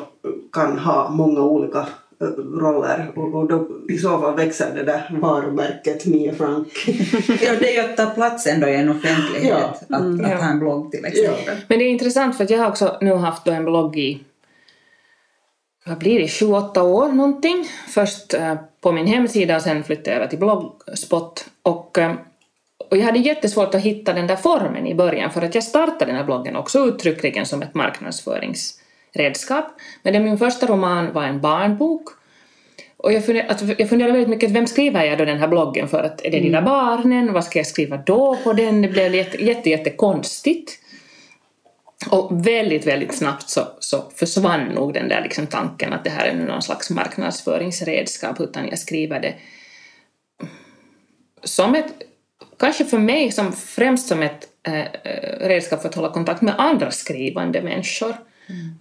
kan 0.51 0.77
ha 0.77 1.09
många 1.09 1.41
olika 1.41 1.79
uh, 2.21 2.27
roller 2.59 3.11
och, 3.15 3.35
och 3.35 3.47
då 3.47 3.67
i 3.89 3.97
så 3.97 4.19
fall 4.19 4.35
växer 4.35 4.75
det 4.75 4.83
där 4.83 5.17
varumärket 5.21 6.05
Mia 6.05 6.33
Frank. 6.33 6.67
ja, 7.41 7.51
det 7.59 7.77
är 7.77 7.83
ju 7.83 7.91
att 7.91 7.97
ta 7.97 8.05
plats 8.05 8.47
ändå 8.47 8.67
i 8.67 8.75
en 8.75 8.89
offentlighet, 8.89 9.49
ja. 9.49 9.77
att, 9.89 10.01
mm. 10.01 10.25
att 10.25 10.41
ha 10.41 10.49
en 10.49 10.59
blogg 10.59 10.91
till 10.91 11.05
exempel. 11.05 11.43
Ja. 11.45 11.53
Men 11.67 11.79
det 11.79 11.85
är 11.85 11.89
intressant 11.89 12.37
för 12.37 12.43
att 12.43 12.49
jag 12.49 12.59
har 12.59 12.69
också 12.69 12.97
nu 13.01 13.13
haft 13.13 13.47
en 13.47 13.65
blogg 13.65 13.97
i 13.97 14.23
vad 15.85 15.97
blir 15.97 16.19
det, 16.19 16.27
28 16.27 16.83
år 16.83 17.07
någonting. 17.07 17.65
Först 17.87 18.33
uh, 18.33 18.55
på 18.81 18.91
min 18.91 19.07
hemsida 19.07 19.55
och 19.55 19.61
sen 19.61 19.83
flyttade 19.83 20.09
jag 20.09 20.17
över 20.17 20.27
till 20.27 20.39
Bloggspot. 20.39 21.45
Och, 21.63 21.97
och 22.89 22.97
jag 22.97 23.03
hade 23.03 23.19
jättesvårt 23.19 23.75
att 23.75 23.81
hitta 23.81 24.13
den 24.13 24.27
där 24.27 24.35
formen 24.35 24.87
i 24.87 24.95
början 24.95 25.31
för 25.31 25.41
att 25.41 25.55
jag 25.55 25.63
startade 25.63 26.05
den 26.05 26.15
här 26.15 26.23
bloggen 26.23 26.55
också 26.55 26.79
uttryckligen 26.79 27.45
som 27.45 27.61
ett 27.61 27.73
marknadsföringsredskap. 27.73 29.65
Men 30.03 30.23
min 30.23 30.37
första 30.37 30.65
roman 30.65 31.13
var 31.13 31.23
en 31.23 31.41
barnbok 31.41 32.09
och 33.03 33.13
jag 33.13 33.25
funderade, 33.25 33.49
alltså, 33.49 33.65
jag 33.77 33.89
funderade 33.89 34.13
väldigt 34.13 34.29
mycket, 34.29 34.51
vem 34.51 34.67
skriver 34.67 35.03
jag 35.03 35.17
då 35.17 35.25
den 35.25 35.37
här 35.37 35.47
bloggen 35.47 35.87
för? 35.87 36.03
Att 36.03 36.25
är 36.25 36.31
det 36.31 36.47
mm. 36.47 36.65
barnen? 36.65 37.33
Vad 37.33 37.43
ska 37.43 37.59
jag 37.59 37.67
skriva 37.67 37.97
då 37.97 38.37
på 38.43 38.53
den? 38.53 38.81
Det 38.81 38.87
blev 38.87 39.15
jätte, 39.15 39.43
jätte, 39.45 39.69
jätte 39.69 39.89
konstigt. 39.89 40.79
Och 42.09 42.47
väldigt, 42.47 42.87
väldigt 42.87 43.15
snabbt 43.15 43.49
så, 43.49 43.61
så 43.79 44.03
försvann 44.15 44.65
nog 44.65 44.93
den 44.93 45.09
där 45.09 45.21
liksom 45.21 45.47
tanken 45.47 45.93
att 45.93 46.03
det 46.03 46.09
här 46.09 46.25
är 46.25 46.33
någon 46.33 46.61
slags 46.61 46.89
marknadsföringsredskap 46.89 48.39
utan 48.39 48.67
jag 48.67 48.79
skriver 48.79 49.19
det 49.19 49.33
som 51.43 51.75
ett 51.75 51.93
kanske 52.65 52.85
för 52.85 52.97
mig 52.97 53.31
som 53.31 53.53
främst 53.53 54.07
som 54.07 54.21
ett 54.21 54.47
äh, 54.63 54.83
redskap 55.47 55.81
för 55.81 55.89
att 55.89 55.95
hålla 55.95 56.09
kontakt 56.09 56.41
med 56.41 56.55
andra 56.57 56.91
skrivande 56.91 57.61
människor. 57.61 58.15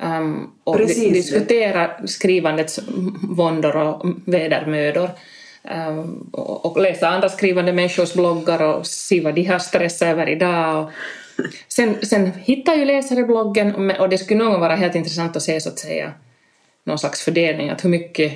Um, 0.03 0.51
och 0.65 0.77
Precis 0.77 1.13
diskutera 1.13 2.07
skrivandets 2.07 2.81
våndor 3.23 3.77
och 3.77 4.07
vedermödor. 4.25 5.11
Um, 5.89 6.31
och, 6.33 6.67
och 6.67 6.83
läsa 6.83 7.09
andra 7.09 7.29
skrivande 7.29 7.73
människors 7.73 8.15
bloggar 8.15 8.63
och 8.63 8.87
se 8.87 9.21
vad 9.21 9.35
de 9.35 9.45
har 9.45 9.59
stressat 9.59 10.09
över 10.09 10.29
idag. 10.29 10.85
Och 10.85 10.91
sen, 11.69 12.07
sen 12.07 12.33
hittar 12.33 12.75
ju 12.75 12.85
läsare 12.85 13.25
bloggen 13.25 13.75
och- 13.75 14.09
det 14.09 14.19
skulle 14.19 14.45
nog 14.45 14.61
vara 14.61 14.77
helt 14.77 14.95
intressant 14.95 15.37
att 15.37 15.43
se 15.43 15.61
så 15.61 15.69
att 15.69 15.79
säga 15.79 16.13
någon 16.85 16.99
slags 16.99 17.23
fördelning, 17.23 17.71
att 17.71 17.85
hur 17.85 17.91
mycket 17.91 18.33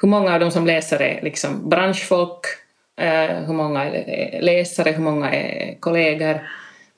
hur 0.00 0.08
många 0.08 0.34
av 0.34 0.40
de 0.40 0.50
som 0.50 0.66
läser 0.66 1.02
är 1.02 1.22
liksom 1.22 1.68
branschfolk, 1.68 2.44
eh, 2.44 2.65
hur 3.46 3.52
många 3.52 3.84
är 3.84 4.42
läsare, 4.42 4.90
hur 4.90 5.02
många 5.02 5.30
är 5.30 5.80
kollegor. 5.80 6.40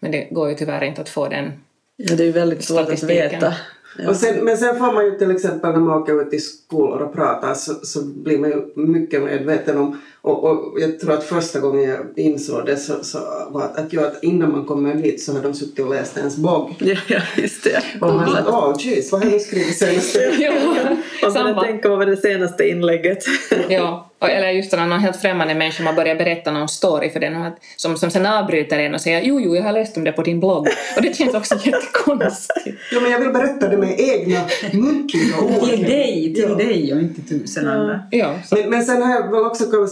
Men 0.00 0.10
det 0.10 0.28
går 0.30 0.48
ju 0.48 0.54
tyvärr 0.54 0.84
inte 0.84 1.00
att 1.00 1.08
få 1.08 1.28
den. 1.28 1.52
Ja, 1.96 2.14
det 2.14 2.22
är 2.22 2.26
ju 2.26 2.32
väldigt 2.32 2.64
svårt 2.64 2.88
att 2.88 3.02
veta. 3.02 3.54
Ja. 3.98 4.08
Och 4.08 4.16
sen, 4.16 4.44
men 4.44 4.56
sen 4.56 4.78
får 4.78 4.92
man 4.92 5.04
ju 5.04 5.18
till 5.18 5.30
exempel 5.30 5.72
när 5.72 5.78
man 5.78 6.02
åker 6.02 6.22
ut 6.22 6.34
i 6.34 6.38
skolor 6.38 7.02
och 7.02 7.14
pratar 7.14 7.54
så, 7.54 7.74
så 7.74 8.04
blir 8.04 8.38
man 8.38 8.50
ju 8.50 8.72
mycket 8.74 9.22
medveten 9.22 9.78
om 9.78 10.00
och, 10.28 10.44
och 10.44 10.80
jag 10.80 11.00
tror 11.00 11.12
att 11.12 11.24
första 11.24 11.60
gången 11.60 11.82
jag 11.90 11.98
insåg 12.16 12.66
det 12.66 12.76
så, 12.76 13.04
så 13.04 13.18
var 13.50 13.62
att, 13.62 13.76
att, 13.78 13.92
jag, 13.92 14.04
att 14.04 14.24
innan 14.24 14.52
man 14.52 14.64
kommer 14.64 14.94
dit 14.94 15.22
så 15.22 15.32
har 15.32 15.42
de 15.42 15.54
suttit 15.54 15.78
och 15.84 15.90
läst 15.90 16.16
ens 16.16 16.36
blogg. 16.36 16.74
Ja, 16.78 16.96
ja, 17.08 17.20
just 17.36 17.64
det. 17.64 17.82
Och 18.00 18.14
man 18.14 18.28
sa 18.32 18.42
åh 18.68 18.76
jeez, 18.78 19.12
vad 19.12 19.24
har 19.24 19.30
du 19.30 19.38
skrivit 19.38 19.78
senaste? 19.78 20.18
Ja, 20.38 20.52
Man 21.22 21.32
samma. 21.32 21.62
tänka 21.64 21.88
vad 21.88 21.98
var 21.98 22.06
det 22.06 22.16
senaste 22.16 22.68
inlägget. 22.68 23.24
Ja, 23.68 24.04
och- 24.18 24.30
eller 24.30 24.50
just 24.50 24.72
när 24.72 24.86
någon 24.86 25.00
helt 25.00 25.16
främmande 25.16 25.54
människa 25.54 25.82
man 25.84 25.94
börjar 25.94 26.14
berätta 26.14 26.50
någon 26.50 26.68
story 26.68 27.10
för 27.10 27.20
den 27.20 27.36
och 27.36 27.46
att- 27.46 27.58
som, 27.76 27.96
som 27.96 28.10
sen 28.10 28.26
avbryter 28.26 28.78
en 28.78 28.94
och 28.94 29.00
säger 29.00 29.20
jo, 29.24 29.40
jo, 29.40 29.56
jag 29.56 29.62
har 29.62 29.72
läst 29.72 29.96
om 29.96 30.04
det 30.04 30.12
på 30.12 30.22
din 30.22 30.40
blogg. 30.40 30.66
Och 30.96 31.02
det 31.02 31.16
känns 31.16 31.34
också 31.34 31.54
jättekonstigt. 31.64 32.78
Jo 32.92 33.00
men 33.00 33.10
jag 33.12 33.18
vill 33.20 33.28
berätta 33.30 33.68
det 33.68 33.76
med 33.76 33.94
egna 34.00 34.40
muntliga 34.72 35.40
ord. 35.42 35.68
Till 35.68 35.82
dig, 35.82 36.32
till 36.34 36.44
Ja. 36.48 36.54
dig 36.54 36.92
och 36.94 37.00
inte 37.00 37.22
tusen 37.22 37.68
andra. 37.68 38.00
Ja, 38.10 38.34
Men, 38.50 38.70
men 38.70 38.84
sen 38.84 39.02
har 39.02 39.14
jag 39.14 39.30
väl 39.32 39.44
också 39.44 39.64
kan 39.70 39.80
man 39.80 39.88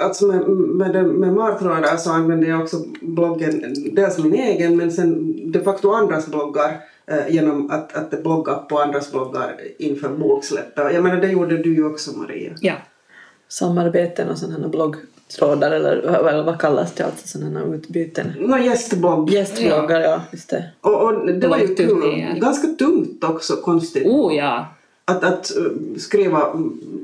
att 0.00 0.20
med, 0.22 0.48
med, 0.48 1.06
med 1.06 1.32
martrådar 1.32 1.96
så 1.96 2.10
använder 2.10 2.48
jag 2.48 2.62
också 2.62 2.76
bloggen, 3.00 3.74
dels 3.92 4.18
min 4.18 4.34
egen 4.34 4.76
men 4.76 4.92
sen 4.92 5.34
de 5.52 5.60
facto 5.60 5.92
andras 5.92 6.26
bloggar 6.26 6.80
eh, 7.06 7.34
genom 7.34 7.70
att, 7.70 7.96
att 7.96 8.22
blogga 8.22 8.54
på 8.54 8.78
andras 8.78 9.12
bloggar 9.12 9.60
inför 9.78 10.08
boksläppet. 10.08 10.94
Jag 10.94 11.02
menar 11.02 11.20
det 11.20 11.28
gjorde 11.28 11.56
du 11.56 11.74
ju 11.74 11.86
också 11.86 12.18
Maria. 12.18 12.52
ja. 12.60 12.74
Samarbeten 13.48 14.28
och 14.28 14.38
sådana 14.38 14.68
bloggtrådar 14.68 15.70
eller, 15.70 15.96
eller 16.28 16.44
vad 16.44 16.60
kallas 16.60 16.92
det? 16.94 17.04
Alltså 17.04 17.28
sådana 17.28 17.64
utbyten. 17.64 18.32
Nå 18.40 18.58
gästblogg. 18.58 19.30
Gästbloggar, 19.30 20.00
ja. 20.00 20.20
just 20.32 20.50
det. 20.50 20.64
Och, 20.80 21.02
och 21.02 21.26
det 21.32 21.48
var 21.48 21.58
ju 21.58 21.74
kul. 21.74 22.38
Ganska 22.40 22.68
tungt 22.68 23.24
också 23.24 23.56
konstigt. 23.56 24.06
Oh 24.06 24.34
ja. 24.34 24.66
Att, 25.04 25.24
att 25.24 25.56
eh, 25.56 25.62
skriva 25.98 26.52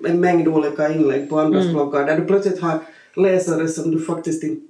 en 0.08 0.20
mängd 0.20 0.48
olika 0.48 0.88
inlägg 0.92 1.30
på 1.30 1.38
andras 1.38 1.66
bloggar 1.68 2.06
där 2.06 2.16
du 2.16 2.24
plötsligt 2.24 2.60
har 2.62 2.78
läsare 3.16 3.68
som 3.68 3.90
du 3.90 4.00
faktiskt 4.00 4.42
inte 4.42 4.66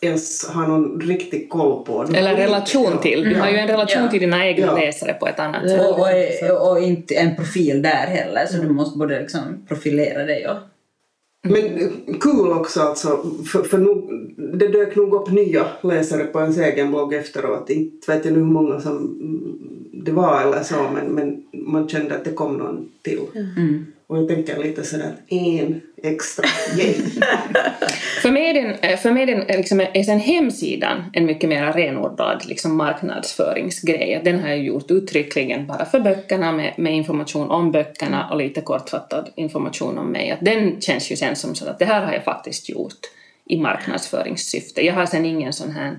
ens 0.00 0.48
har 0.48 0.66
någon 0.66 1.00
riktig 1.00 1.48
koll 1.50 1.84
på. 1.84 2.04
Du 2.04 2.16
Eller 2.16 2.34
relation 2.36 2.98
till. 3.02 3.24
Du 3.24 3.34
har 3.40 3.50
ju 3.50 3.56
en 3.56 3.68
relation 3.68 4.02
Ja. 4.02 4.10
till 4.10 4.20
dina 4.20 4.46
egna 4.46 4.66
Ja. 4.66 4.76
läsare 4.76 5.14
på 5.14 5.26
ett 5.28 5.38
annat 5.40 5.70
sätt. 5.70 5.80
Och, 5.80 5.98
och, 6.60 6.70
och 6.70 6.82
inte 6.82 7.14
en 7.14 7.36
profil 7.36 7.82
där 7.82 8.06
heller, 8.06 8.46
så 8.46 8.56
du 8.62 8.68
måste 8.68 8.98
både 8.98 9.20
liksom 9.20 9.40
profilera 9.68 10.24
dig 10.24 10.48
och... 10.48 10.56
Men 11.42 11.64
eh, 11.64 12.18
kul 12.20 12.52
också 12.52 12.80
alltså, 12.80 13.24
för, 13.52 13.62
för 13.62 13.78
nog, 13.78 14.10
det 14.58 14.68
dök 14.68 14.96
nog 14.96 15.14
upp 15.14 15.30
nya 15.30 15.66
läsare 15.82 16.24
på 16.24 16.40
ens 16.40 16.58
egen 16.58 16.90
blogg 16.90 17.14
efteråt. 17.14 17.70
Inte 17.70 18.12
vet 18.12 18.24
jag 18.24 18.34
nu 18.34 18.40
hur 18.40 18.46
många 18.46 18.80
som 18.80 18.96
mm, 18.96 19.58
det 20.04 20.12
var 20.12 20.42
eller 20.42 20.62
så, 20.62 20.90
men, 20.94 21.06
men 21.06 21.42
man 21.52 21.88
kände 21.88 22.14
att 22.14 22.24
det 22.24 22.32
kom 22.32 22.56
någon 22.56 22.88
till. 23.02 23.20
Och 24.08 24.18
jag 24.18 24.28
tänker 24.28 24.62
lite 24.62 24.84
sådär, 24.84 25.16
en 25.28 25.80
extra, 26.02 26.44
yay. 26.78 26.94
För 28.22 28.30
mig 28.30 28.50
är, 28.50 28.54
den, 28.54 28.74
eh, 28.74 28.98
för 28.98 29.12
mig 29.12 29.26
den, 29.26 29.42
eh, 29.42 29.56
liksom, 29.56 29.80
är 29.80 30.02
sen 30.02 30.18
hemsidan 30.18 31.04
en 31.12 31.26
mycket 31.26 31.48
mer 31.48 31.72
renodlad 31.72 32.44
liksom, 32.46 32.76
marknadsföringsgrej. 32.76 34.20
Den 34.24 34.40
har 34.40 34.48
jag 34.48 34.58
gjort 34.58 34.90
uttryckligen 34.90 35.66
bara 35.66 35.84
för 35.84 36.00
böckerna 36.00 36.52
med, 36.52 36.74
med 36.76 36.94
information 36.94 37.50
om 37.50 37.72
böckerna 37.72 38.28
och 38.30 38.36
lite 38.36 38.60
kortfattad 38.60 39.30
information 39.34 39.98
om 39.98 40.12
mig. 40.12 40.30
Att 40.30 40.44
den 40.44 40.80
känns 40.80 41.12
ju 41.12 41.16
sen 41.16 41.36
som 41.36 41.54
så 41.54 41.68
att 41.68 41.78
det 41.78 41.84
här 41.84 42.04
har 42.06 42.12
jag 42.12 42.24
faktiskt 42.24 42.68
gjort 42.68 43.00
i 43.46 43.60
marknadsföringssyfte. 43.60 44.86
Jag 44.86 44.94
har 44.94 45.06
sen 45.06 45.24
ingen 45.24 45.52
sån 45.52 45.70
här 45.70 45.98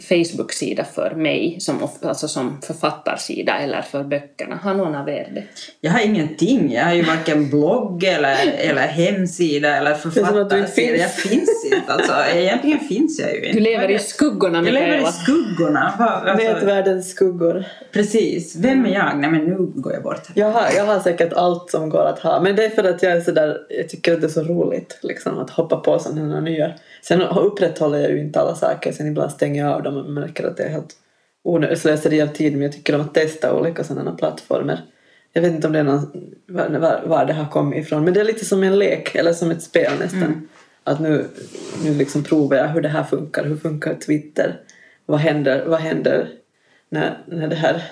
Facebook-sida 0.00 0.84
för 0.84 1.10
mig, 1.14 1.56
som, 1.60 1.88
alltså 2.02 2.28
som 2.28 2.60
författarsida 2.62 3.58
eller 3.58 3.82
för 3.82 4.04
böckerna. 4.04 4.56
Har 4.62 4.74
någon 4.74 4.94
av 4.94 5.08
er 5.08 5.28
det? 5.34 5.44
Jag 5.80 5.90
har 5.92 6.00
ingenting. 6.00 6.72
Jag 6.72 6.84
har 6.84 6.94
ju 6.94 7.02
varken 7.02 7.50
blogg 7.50 8.04
eller, 8.04 8.36
eller 8.58 8.86
hemsida 8.86 9.76
eller 9.76 9.94
författarsida. 9.94 10.96
Jag 10.96 11.14
finns 11.14 11.64
inte. 11.64 11.92
Alltså, 11.92 12.12
egentligen 12.36 12.78
finns 12.78 13.20
jag 13.20 13.30
ju 13.34 13.38
inte. 13.46 13.52
Du 13.58 13.60
lever 13.60 13.90
i 13.90 13.98
skuggorna, 13.98 14.58
Jag 14.58 14.64
lever 14.64 14.86
i 14.86 14.90
Mikaela. 14.90 15.12
skuggorna. 15.12 15.94
Alltså, 15.98 16.46
Nätvärldens 16.48 17.10
skuggor. 17.10 17.64
precis. 17.92 18.56
Vem 18.56 18.86
är 18.86 18.90
jag? 18.94 19.18
Nej 19.18 19.30
men 19.30 19.44
nu 19.44 19.56
går 19.58 19.92
jag 19.92 20.02
bort. 20.02 20.22
Jag 20.34 20.50
har, 20.50 20.66
jag 20.76 20.84
har 20.84 21.00
säkert 21.00 21.32
allt 21.32 21.70
som 21.70 21.88
går 21.90 22.06
att 22.06 22.18
ha. 22.18 22.40
Men 22.40 22.56
det 22.56 22.64
är 22.64 22.70
för 22.70 22.84
att 22.84 23.02
jag 23.02 23.12
är 23.12 23.20
sådär, 23.20 23.56
jag 23.68 23.88
tycker 23.88 24.12
att 24.12 24.20
det 24.20 24.26
är 24.26 24.28
så 24.28 24.42
roligt 24.42 24.98
liksom, 25.02 25.38
att 25.38 25.50
hoppa 25.50 25.76
på 25.76 25.98
sådana 25.98 26.34
här 26.34 26.40
nya. 26.40 26.70
Sen 27.02 27.22
upprätthåller 27.22 27.98
jag 27.98 28.10
ju 28.10 28.20
inte 28.20 28.40
alla 28.40 28.54
saker. 28.54 28.92
Sen 28.92 29.06
ibland 29.06 29.32
stänger 29.32 29.64
jag 29.64 29.72
av 29.72 29.82
dem 29.82 29.96
och 29.96 30.10
märker 30.10 30.44
att 30.44 30.56
det 30.56 30.62
är 30.62 30.68
helt 30.68 30.96
onödigt 31.44 31.78
slöseri 31.78 32.22
av 32.22 32.26
tid. 32.26 32.52
Men 32.52 32.62
jag 32.62 32.72
tycker 32.72 32.94
om 32.94 33.00
att 33.00 33.14
testa 33.14 33.54
olika 33.54 33.84
sådana 33.84 34.12
plattformar. 34.12 34.80
Jag 35.32 35.42
vet 35.42 35.52
inte 35.52 35.66
om 35.66 35.72
det 35.72 35.78
är 35.78 35.84
någon, 35.84 36.32
var, 36.46 37.02
var, 37.06 37.24
det 37.24 37.32
har 37.32 37.50
kommit 37.50 37.84
ifrån. 37.86 38.04
Men 38.04 38.14
det 38.14 38.20
är 38.20 38.24
lite 38.24 38.44
som 38.44 38.62
en 38.62 38.78
lek 38.78 39.14
eller 39.14 39.32
som 39.32 39.50
ett 39.50 39.62
spel 39.62 39.92
nästan. 40.00 40.48
Att 40.84 41.00
nu, 41.00 41.26
nu 41.84 41.94
liksom 41.94 42.24
provar 42.24 42.56
jag 42.56 42.68
hur 42.68 42.80
det 42.80 42.88
här 42.88 43.04
funkar. 43.04 43.44
Hur 43.44 43.56
funkar 43.56 43.94
Twitter? 43.94 44.60
Vad 45.06 45.20
händer, 45.20 45.64
vad 45.66 45.80
händer 45.80 46.28
när, 46.88 47.18
när 47.26 47.48
det 47.48 47.56
här 47.56 47.82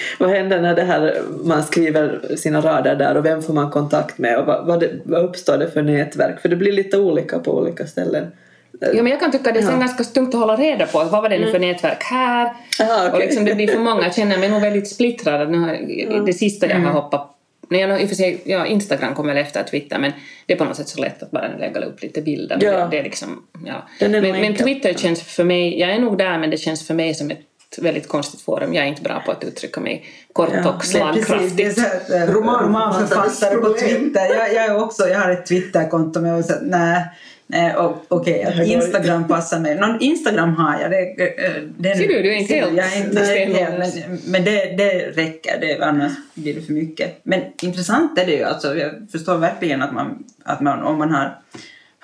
vad 0.18 0.30
händer 0.30 0.60
när 0.60 0.74
det 0.74 0.82
här 0.82 1.14
man 1.44 1.62
skriver 1.62 2.36
sina 2.36 2.60
rader 2.60 2.96
där 2.96 3.16
och 3.16 3.24
vem 3.24 3.42
får 3.42 3.52
man 3.54 3.70
kontakt 3.70 4.18
med 4.18 4.38
och 4.38 4.46
vad, 4.46 4.66
vad, 4.66 4.80
det, 4.80 4.90
vad 5.04 5.24
uppstår 5.24 5.58
det 5.58 5.70
för 5.70 5.82
nätverk 5.82 6.40
för 6.40 6.48
det 6.48 6.56
blir 6.56 6.72
lite 6.72 6.98
olika 6.98 7.38
på 7.38 7.58
olika 7.58 7.86
ställen. 7.86 8.32
Ja, 8.80 9.02
men 9.02 9.06
jag 9.06 9.20
kan 9.20 9.32
tycka 9.32 9.52
det 9.52 9.58
är 9.58 9.62
sen 9.62 9.80
ganska 9.80 10.04
tungt 10.04 10.34
att 10.34 10.40
hålla 10.40 10.56
reda 10.56 10.86
på. 10.86 10.98
Vad 10.98 11.22
var 11.22 11.28
det 11.28 11.38
nu 11.38 11.50
för 11.50 11.58
nätverk 11.58 12.02
här? 12.02 12.52
Aha, 12.80 13.08
Och 13.08 13.14
okej. 13.14 13.26
liksom 13.26 13.44
det 13.44 13.54
blir 13.54 13.68
för 13.68 13.78
många. 13.78 14.02
Jag 14.02 14.14
känner 14.14 14.38
mig 14.38 14.48
nog 14.48 14.60
väldigt 14.60 14.88
splittrad. 14.88 15.50
Nu 15.50 15.58
har, 15.58 16.26
Det 16.26 16.32
sista 16.32 16.66
jag 16.66 16.78
har 16.78 16.92
hoppat 16.92 17.32
Nej, 17.68 17.80
jag, 17.80 18.02
i 18.02 18.04
och 18.04 18.08
för 18.08 18.16
sig, 18.16 18.42
ja, 18.44 18.66
Instagram 18.66 19.14
kommer 19.14 19.34
väl 19.34 19.42
efter 19.42 19.62
Twitter 19.62 19.98
men 19.98 20.12
det 20.46 20.52
är 20.52 20.56
på 20.56 20.64
något 20.64 20.76
sätt 20.76 20.88
så 20.88 21.00
lätt 21.00 21.22
att 21.22 21.30
bara 21.30 21.56
lägga 21.56 21.80
upp 21.80 22.02
lite 22.02 22.22
bilder. 22.22 22.58
Ja. 22.60 22.72
Det, 22.72 22.88
det 22.90 22.98
är 22.98 23.02
liksom, 23.02 23.42
ja. 23.66 23.88
Är 24.00 24.08
men, 24.08 24.22
men. 24.22 24.54
Twitter 24.54 24.94
känns 24.94 25.22
för 25.22 25.44
mig, 25.44 25.80
jag 25.80 25.90
är 25.90 25.98
nog 25.98 26.18
där 26.18 26.38
men 26.38 26.50
det 26.50 26.56
känns 26.56 26.86
för 26.86 26.94
mig 26.94 27.14
som 27.14 27.30
ett 27.30 27.40
väldigt 27.78 28.08
konstigt 28.08 28.40
forum. 28.40 28.74
Jag 28.74 28.84
är 28.84 28.88
inte 28.88 29.02
bra 29.02 29.22
på 29.26 29.32
att 29.32 29.44
uttrycka 29.44 29.80
mig 29.80 30.04
kort 30.32 30.48
Ja, 30.52 30.70
och 30.70 30.84
Det 30.92 30.98
är 30.98 31.12
precis, 31.12 31.52
det 31.52 31.64
är 31.64 31.70
slagkraftigt. 31.72 32.10
eh, 32.10 32.34
romanförfattare 32.34 33.54
på 33.54 33.60
problem. 33.60 34.00
Twitter. 34.00 34.34
Jag, 34.34 34.54
jag, 34.54 34.64
är 34.64 34.84
också, 34.84 35.08
jag 35.08 35.18
har 35.18 35.30
ett 35.30 35.46
Twitterkonto 35.46 36.20
men 36.20 36.30
jag 36.30 36.44
så, 36.44 36.54
nej, 36.62 37.04
nej 37.46 37.74
okej, 38.08 38.54
går 38.56 38.64
Instagram 38.64 39.28
passar 39.28 39.60
mig. 39.60 39.74
Någon 39.74 40.00
Instagram 40.00 40.54
har 40.54 40.80
jag. 40.80 40.90
Det, 40.90 41.44
eh, 41.44 41.62
den, 41.78 41.96
Ser 41.96 42.08
du, 42.08 42.22
du 42.22 42.32
är 42.32 42.36
inte 42.36 42.54
helt 42.54 42.76
Jag 42.76 42.96
är 42.96 43.06
inte 43.06 43.24
helt, 43.24 43.78
men, 43.78 44.18
men 44.26 44.44
det, 44.44 44.74
det 44.76 45.10
räcker, 45.10 45.60
det, 45.60 45.84
annars 45.84 46.12
blir 46.34 46.54
det 46.54 46.62
för 46.62 46.72
mycket. 46.72 47.20
Men 47.22 47.40
intressant 47.62 48.18
är 48.18 48.26
det 48.26 48.32
ju, 48.32 48.42
alltså, 48.42 48.76
jag 48.76 48.92
förstår 49.12 49.36
verkligen 49.36 49.82
att 49.82 49.92
man, 49.92 50.24
att 50.44 50.60
man 50.60 50.82
om 50.82 50.98
man 50.98 51.10
har 51.10 51.38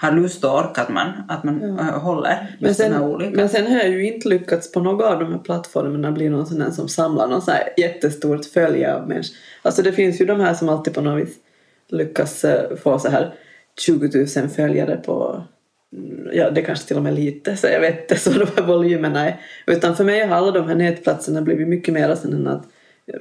har 0.03 0.13
lust 0.13 0.45
och 0.45 0.59
ork 0.59 0.79
att 0.79 0.89
man, 0.89 1.09
att 1.29 1.45
man 1.45 1.79
äh, 1.79 1.85
håller 1.85 2.57
Men 2.61 2.75
sen, 2.75 3.03
olika. 3.03 3.37
men 3.37 3.49
sen 3.49 3.67
har 3.67 3.79
jag 3.79 3.89
ju 3.89 4.15
inte 4.15 4.29
lyckats 4.29 4.73
på 4.73 4.81
någon 4.81 5.13
av 5.13 5.19
de 5.19 5.33
här 5.33 5.39
plattformarna 5.39 6.13
bli 6.13 6.29
någon 6.29 6.47
sån 6.47 6.61
här 6.61 6.71
som 6.71 6.89
samlar 6.89 7.29
någon 7.29 7.43
sån 7.43 7.55
här 7.55 7.69
jättestort 7.77 8.45
följe 8.45 8.95
av 8.95 9.09
människor. 9.09 9.37
Alltså 9.63 9.83
det 9.83 9.93
finns 9.93 10.21
ju 10.21 10.25
de 10.25 10.41
här 10.41 10.55
som 10.55 10.69
alltid 10.69 10.95
på 10.95 11.01
något 11.01 11.23
vis 11.23 11.37
lyckas 11.89 12.45
eh, 12.45 12.77
få 12.77 12.99
så 12.99 13.09
här 13.09 13.35
20 13.81 14.27
000 14.41 14.49
följare 14.49 14.97
på 14.97 15.43
mm, 15.93 16.29
Ja, 16.33 16.51
det 16.51 16.63
kanske 16.63 16.87
till 16.87 16.97
och 16.97 17.03
med 17.03 17.15
lite, 17.15 17.57
så 17.57 17.67
jag 17.67 17.81
vet 17.81 18.01
inte 18.01 18.17
så 18.23 18.31
de 18.31 18.47
här 18.57 18.67
volymerna 18.67 19.29
är. 19.29 19.41
Utan 19.67 19.97
för 19.97 20.05
mig 20.05 20.27
har 20.27 20.37
alla 20.37 20.51
de 20.51 20.69
här 20.69 20.75
nätplatserna 20.75 21.43
blivit 21.43 21.69
mycket 21.69 21.95
mer 21.95 22.15
sådana 22.15 22.53
att 22.53 22.67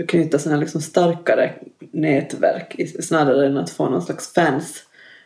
knyta 0.08 0.40
sådana 0.40 0.62
liksom 0.62 0.82
starkare 0.82 1.52
nätverk 1.92 2.76
snarare 3.00 3.46
än 3.46 3.58
att 3.58 3.70
få 3.70 3.90
någon 3.90 4.02
slags 4.02 4.34
fans. 4.34 4.84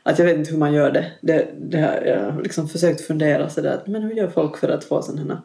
Att 0.08 0.20
jag 0.20 0.26
vet 0.26 0.38
inte 0.38 0.52
hur 0.52 0.58
man 0.58 0.74
gör 0.74 0.92
det. 0.92 1.12
det, 1.22 1.48
det 1.58 1.78
har 1.78 2.02
jag 2.06 2.32
har 2.32 2.42
liksom 2.42 2.70
försökt 2.70 3.02
fundera 3.02 3.50
sådär 3.50 3.82
men 3.86 4.04
hur 4.04 4.12
gör 4.12 4.28
folk 4.28 4.58
för 4.58 4.70
att 4.70 4.84
få 4.84 5.02
sådana 5.02 5.44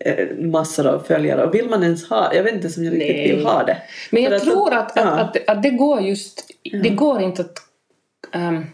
eh, 0.00 0.36
massor 0.38 0.86
av 0.86 0.98
följare 0.98 1.44
och 1.44 1.54
vill 1.54 1.68
man 1.68 1.82
ens 1.82 2.08
ha 2.08 2.34
jag 2.34 2.42
vet 2.42 2.54
inte 2.54 2.68
som 2.68 2.84
jag 2.84 2.94
riktigt 2.94 3.16
Nej. 3.16 3.36
vill 3.36 3.46
ha 3.46 3.64
det. 3.64 3.76
Men 4.10 4.24
För 4.24 4.32
jag 4.32 4.42
tror 4.42 4.74
att, 4.74 4.92
ja. 4.94 5.02
att, 5.02 5.36
att, 5.36 5.48
att 5.48 5.62
det 5.62 5.70
går 5.70 6.00
just, 6.00 6.50
det 6.82 6.88
går 6.88 7.22
inte 7.22 7.42
att 7.42 7.58
ehm, 8.32 8.66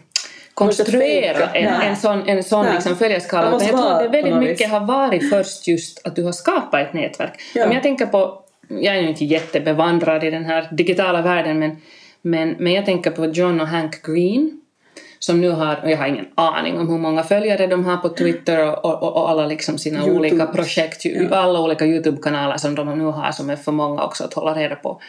konstruera 0.53 1.45
en, 1.45 1.81
en 1.81 1.95
sån, 1.95 2.29
en 2.29 2.43
sån 2.43 2.65
liksom 2.65 2.95
följarskala. 2.95 3.51
Jag 3.51 3.61
tror 3.61 3.91
att 3.91 3.99
det 3.99 4.07
väldigt 4.07 4.35
mycket 4.35 4.61
vis. 4.61 4.71
har 4.71 4.85
varit 4.85 5.29
först 5.29 5.67
just 5.67 6.07
att 6.07 6.15
du 6.15 6.23
har 6.23 6.31
skapat 6.31 6.87
ett 6.87 6.93
nätverk. 6.93 7.41
Ja. 7.55 7.65
Om 7.65 7.71
jag 7.71 7.83
tänker 7.83 8.05
på, 8.05 8.43
jag 8.69 8.95
är 8.95 9.01
ju 9.01 9.07
inte 9.09 9.25
jättebevandrad 9.25 10.23
i 10.23 10.31
den 10.31 10.45
här 10.45 10.67
digitala 10.71 11.21
världen 11.21 11.59
men, 11.59 11.77
men, 12.21 12.55
men 12.59 12.73
jag 12.73 12.85
tänker 12.85 13.11
på 13.11 13.25
John 13.25 13.61
och 13.61 13.67
Hank 13.67 14.01
Green 14.05 14.61
som 15.25 15.41
nu 15.41 15.49
har, 15.49 15.79
och 15.83 15.91
jag 15.91 15.97
har 15.97 16.07
ingen 16.07 16.27
aning 16.35 16.79
om 16.79 16.89
hur 16.89 16.97
många 16.97 17.23
följare 17.23 17.67
de 17.67 17.85
har 17.85 17.97
på 17.97 18.09
Twitter 18.09 18.71
och, 18.85 18.85
och, 18.85 19.13
och 19.17 19.29
alla 19.29 19.45
liksom 19.47 19.77
sina 19.77 19.97
YouTube. 19.99 20.17
olika 20.17 20.45
projekt, 20.47 21.05
ju- 21.05 21.33
alla 21.33 21.59
olika 21.61 21.85
YouTube-kanaler 21.85 22.57
som 22.57 22.75
de 22.75 22.97
nu 22.99 23.03
har 23.05 23.31
som 23.31 23.49
är 23.49 23.55
för 23.55 23.71
många 23.71 24.03
också 24.03 24.23
att 24.23 24.33
hålla 24.33 24.53
reda 24.53 24.75
på. 24.75 25.01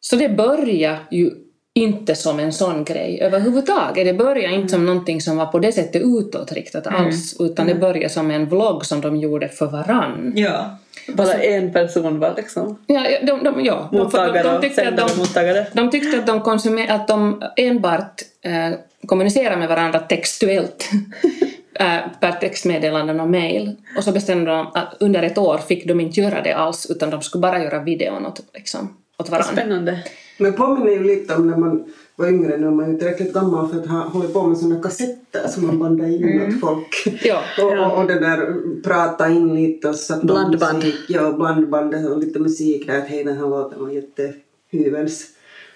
Så 0.00 0.16
det 0.16 0.28
börjar 0.28 0.96
ju 1.10 1.30
inte 1.76 2.14
som 2.14 2.40
en 2.40 2.52
sån 2.52 2.84
grej 2.84 3.18
överhuvudtaget. 3.22 4.04
Det 4.06 4.14
börjar 4.14 4.50
inte 4.50 4.68
som 4.68 4.86
någonting 4.86 5.20
som 5.20 5.36
var 5.36 5.46
på 5.46 5.58
det 5.58 5.72
sättet 5.72 6.02
utåtriktat 6.04 6.86
alls, 6.86 7.36
utan 7.40 7.66
det 7.66 7.74
började 7.74 8.08
som 8.08 8.30
en 8.30 8.46
vlogg 8.46 8.84
som 8.86 9.00
de 9.00 9.16
gjorde 9.16 9.48
för 9.48 9.66
varann. 9.66 10.32
Ja. 10.36 10.78
Bara 11.08 11.32
en 11.32 11.72
person 11.72 12.18
var 12.18 12.34
liksom 12.36 12.78
Ja, 12.86 13.06
de, 13.22 13.44
de, 13.44 13.64
ja, 13.64 13.88
de, 13.92 13.98
mottagare 13.98 14.42
de, 14.42 14.48
de, 14.48 14.56
och 14.56 14.62
tyckte 14.62 14.88
att 14.88 14.96
de, 14.96 15.18
mottagare. 15.18 15.66
de 15.72 15.90
tyckte 15.90 16.18
att 16.18 16.26
de, 16.26 16.40
konsumer, 16.40 16.90
att 16.90 17.08
de 17.08 17.42
enbart 17.56 18.22
eh, 18.42 18.78
kommunicerar 19.06 19.56
med 19.56 19.68
varandra 19.68 19.98
textuellt 19.98 20.90
eh, 21.80 21.98
per 22.20 22.32
textmeddelanden 22.32 23.20
och 23.20 23.28
mail. 23.28 23.76
Och 23.96 24.04
så 24.04 24.12
bestämde 24.12 24.50
de 24.50 24.66
att 24.74 24.96
under 25.00 25.22
ett 25.22 25.38
år 25.38 25.58
fick 25.58 25.88
de 25.88 26.00
inte 26.00 26.20
göra 26.20 26.42
det 26.42 26.52
alls 26.52 26.86
utan 26.90 27.10
de 27.10 27.22
skulle 27.22 27.42
bara 27.42 27.62
göra 27.62 27.78
videon 27.78 28.26
åt, 28.26 28.40
liksom, 28.54 28.96
åt 29.18 29.28
varandra. 29.28 29.52
Spännande. 29.52 30.02
Men 30.38 30.52
påminner 30.52 30.92
ju 30.92 31.04
lite 31.04 31.34
om 31.34 31.46
när 31.46 31.56
man 31.56 31.84
var 32.16 32.28
yngre, 32.28 32.56
nu 32.56 32.66
är 32.66 32.70
man 32.70 32.92
ju 32.92 32.98
tillräckligt 32.98 33.32
gammal 33.32 33.68
för 33.68 33.80
att 33.80 33.86
ha 33.86 33.98
hållit 33.98 34.32
på 34.32 34.42
med 34.42 34.58
sådana 34.58 34.82
kassetter 34.82 35.48
som 35.48 35.66
man 35.66 35.78
bandade 35.78 36.12
in 36.14 36.42
åt 36.48 36.60
folk. 36.60 37.22
Ja. 37.24 37.40
och, 37.62 37.72
och, 37.72 37.98
och 37.98 38.06
det 38.06 38.20
där 38.20 38.54
prata 38.82 39.28
in 39.28 39.54
lite 39.54 39.88
och 39.88 39.96
satt 39.96 40.22
Blandband. 40.22 40.78
Musik, 40.78 40.94
ja, 41.08 41.32
blandband 41.32 41.94
och 41.94 42.18
lite 42.18 42.38
musik 42.38 42.86
där 42.86 42.98
att 42.98 43.08
hej 43.08 43.24
den 43.24 43.36
här 43.36 43.48
låten 43.48 43.80
var 43.80 43.90
jättehyvels. 43.90 45.26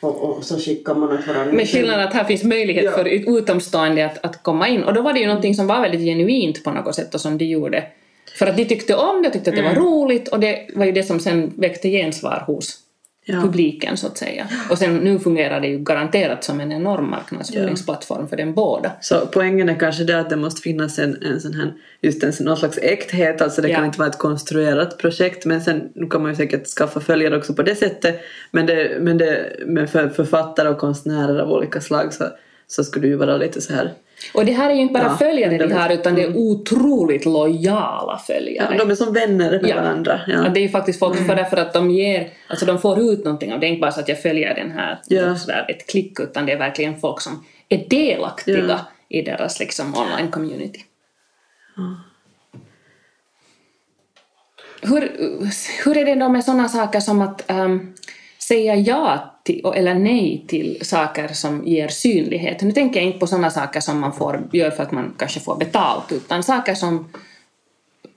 Och, 0.01 0.25
och 0.25 0.45
så 0.45 0.59
skickar 0.59 0.95
man 0.95 1.13
åt 1.13 1.27
varandra. 1.27 1.53
Med 1.53 1.69
skillnaden 1.69 2.07
att 2.09 2.15
här 2.15 2.25
finns 2.25 2.45
möjlighet 2.45 2.85
Ja. 2.85 2.91
för 2.91 3.05
utomstående 3.39 4.07
att, 4.07 4.25
att 4.25 4.43
komma 4.43 4.69
in. 4.69 4.85
Och 4.85 4.95
då 4.95 5.03
var 5.03 5.13
det 5.13 5.21
ju 5.21 5.27
någonting 5.27 5.55
som 5.55 5.67
var 5.67 5.81
väldigt 5.81 6.01
genuint 6.01 6.65
på 6.65 6.71
något 6.71 6.95
sätt 6.95 7.15
och 7.15 7.21
som 7.21 7.39
de 7.39 7.45
gjorde. 7.45 7.85
För 8.39 8.47
att 8.47 8.57
de 8.57 8.65
tyckte 8.65 8.95
om 8.97 9.23
det 9.23 9.29
och 9.29 9.33
tyckte 9.33 9.51
att 9.51 9.57
det 9.57 9.63
var 9.63 9.75
roligt 9.75 10.29
och 10.29 10.41
det 10.41 10.67
var 10.75 10.85
ju 10.85 10.93
det 10.93 11.03
som 11.03 11.21
sen 11.21 11.53
väckte 11.57 11.89
gensvar 11.91 12.45
hos 12.47 12.79
Ja. 13.33 13.41
publiken 13.41 13.97
så 13.97 14.07
att 14.07 14.19
säga. 14.19 14.49
Och 14.71 14.79
sen 14.79 14.97
nu 14.97 15.19
fungerar 15.19 15.61
det 15.61 15.67
ju 15.67 15.79
garanterat 15.79 16.45
som 16.45 16.61
en 16.61 16.73
enorm 16.73 17.11
marknadsföringsplattform 17.11 18.29
för 18.29 18.37
den 18.37 18.55
båda. 18.55 18.93
Så 19.01 19.27
poängen 19.33 19.69
är 19.69 19.75
kanske 19.75 20.05
det 20.05 20.21
att 20.21 20.31
det 20.31 20.37
måste 20.37 20.61
finnas 20.61 20.99
en, 20.99 21.23
en 21.23 21.41
sån 21.41 21.55
här, 21.55 21.73
just 22.01 22.23
en 22.25 22.33
någon 22.45 22.57
slags 22.57 22.79
äkthet, 22.79 23.43
alltså 23.43 23.63
det 23.63 23.69
Ja. 23.69 23.77
kan 23.77 23.85
inte 23.85 23.99
vara 23.99 24.09
ett 24.09 24.19
konstruerat 24.19 24.99
projekt 24.99 25.47
men 25.47 25.61
sen 25.61 25.89
nu 25.95 26.07
kan 26.07 26.23
man 26.23 26.31
ju 26.31 26.37
säkert 26.37 26.67
skaffa 26.67 27.01
följare 27.01 27.37
också 27.37 27.55
på 27.55 27.63
det 27.63 27.75
sättet 27.75 28.21
men, 28.51 28.67
det, 28.67 28.99
men, 29.01 29.19
det, 29.19 29.57
men 29.67 29.89
för 29.89 30.09
författare 30.09 30.69
och 30.69 30.79
konstnärer 30.79 31.39
av 31.39 31.53
olika 31.53 31.81
slag 31.81 32.15
så, 32.15 32.25
så 32.67 32.85
skulle 32.85 33.07
det 33.07 33.11
ju 33.11 33.17
vara 33.17 33.37
lite 33.37 33.61
så 33.61 33.73
här 33.75 33.93
Och 34.35 34.45
det 34.45 34.53
här 34.53 34.71
är 34.71 34.75
ju 34.75 34.81
inte 34.81 34.93
bara 34.95 35.03
Ja, 35.05 35.17
följare 35.17 35.51
de 35.51 35.55
underligt. 35.55 35.77
har 35.77 35.91
utan 35.91 36.15
det 36.15 36.23
är 36.23 36.37
otroligt 36.37 37.25
lojala 37.25 38.19
följare. 38.27 38.69
ja, 38.73 38.79
de 38.85 38.91
är 38.91 38.95
som 38.95 39.13
vänner 39.13 39.51
med 39.51 39.71
Ja. 39.71 39.77
varandra. 39.77 40.21
Ja. 40.27 40.33
Ja. 40.33 40.49
det 40.49 40.61
är 40.61 40.63
ju 40.63 40.69
faktiskt 40.69 40.99
folk 40.99 41.27
för 41.27 41.37
därför 41.37 41.57
att 41.57 41.73
de 41.73 41.91
ger, 41.91 42.29
alltså 42.49 42.67
de 42.67 42.79
får 42.81 42.99
ut 43.01 43.25
någonting 43.25 43.53
av 43.53 43.61
det. 43.61 43.67
Det 43.67 43.69
är 43.69 43.73
inte 43.73 43.81
bara 43.81 43.93
så 43.93 44.01
att 44.01 44.09
jag 44.09 44.23
följer 44.23 44.55
den 44.55 44.71
här 44.71 44.99
Ja. 45.09 45.37
sådär, 45.37 45.67
ett 45.69 45.87
klick 45.91 46.21
utan 46.21 46.47
det 46.47 46.53
är 46.53 46.59
verkligen 46.59 47.01
folk 47.01 47.21
som 47.21 47.45
är 47.69 47.85
delaktiga 47.89 48.65
Ja. 48.69 48.79
i 49.09 49.23
deras 49.23 49.61
liksom 49.61 49.95
online 49.97 50.31
community. 50.31 50.81
Hur, 54.83 55.01
hur 55.85 55.97
är 55.97 56.05
det 56.05 56.15
då 56.15 56.29
med 56.29 56.45
sådana 56.45 56.69
saker 56.69 57.01
som 57.01 57.21
att 57.23 57.51
ehm, 57.51 57.95
säga 58.51 58.75
ja 58.77 59.31
till, 59.45 59.65
eller 59.75 59.95
nej 59.95 60.45
till 60.49 60.79
saker 60.83 61.29
som 61.29 61.65
ger 61.67 61.89
synlighet? 61.89 62.63
Nu 62.63 62.73
tänker 62.73 63.01
jag 63.01 63.07
inte 63.07 63.19
på 63.19 63.27
sådana 63.27 63.51
saker 63.51 63.81
som 63.81 64.01
man 64.01 64.13
får, 64.13 64.49
gör 64.53 64.71
för 64.71 64.83
att 64.83 64.93
man 64.93 65.15
kanske 65.19 65.41
får 65.41 65.57
betalt 65.57 66.13
utan 66.13 66.43
saker 66.43 66.75
som 66.75 67.09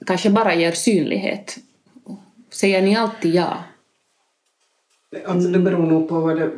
kanske 0.05 0.29
bara 0.29 0.55
ger 0.55 0.71
synlighet. 0.71 1.57
Säger 2.51 2.81
ni 2.81 2.95
alltid 2.95 3.35
ja? 3.35 3.57
Alltså 5.25 5.49
det 5.49 5.59
beror 5.59 5.85
nog 5.85 6.09
på 6.09 6.19
vad 6.19 6.35
det, 6.39 6.51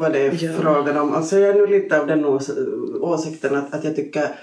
vad 0.00 0.12
det 0.12 0.18
är 0.26 0.44
Ja. 0.44 0.52
frågan 0.60 0.96
om. 0.96 1.12
Alltså 1.12 1.38
jag 1.38 1.50
är 1.50 1.54
nu 1.54 1.66
lite 1.66 2.00
av 2.00 2.06
den 2.06 2.24
ås 2.24 2.50
åsikten 3.00 3.56
att, 3.56 3.74
att 3.74 3.84
jag 3.84 3.96
tycker 3.96 4.34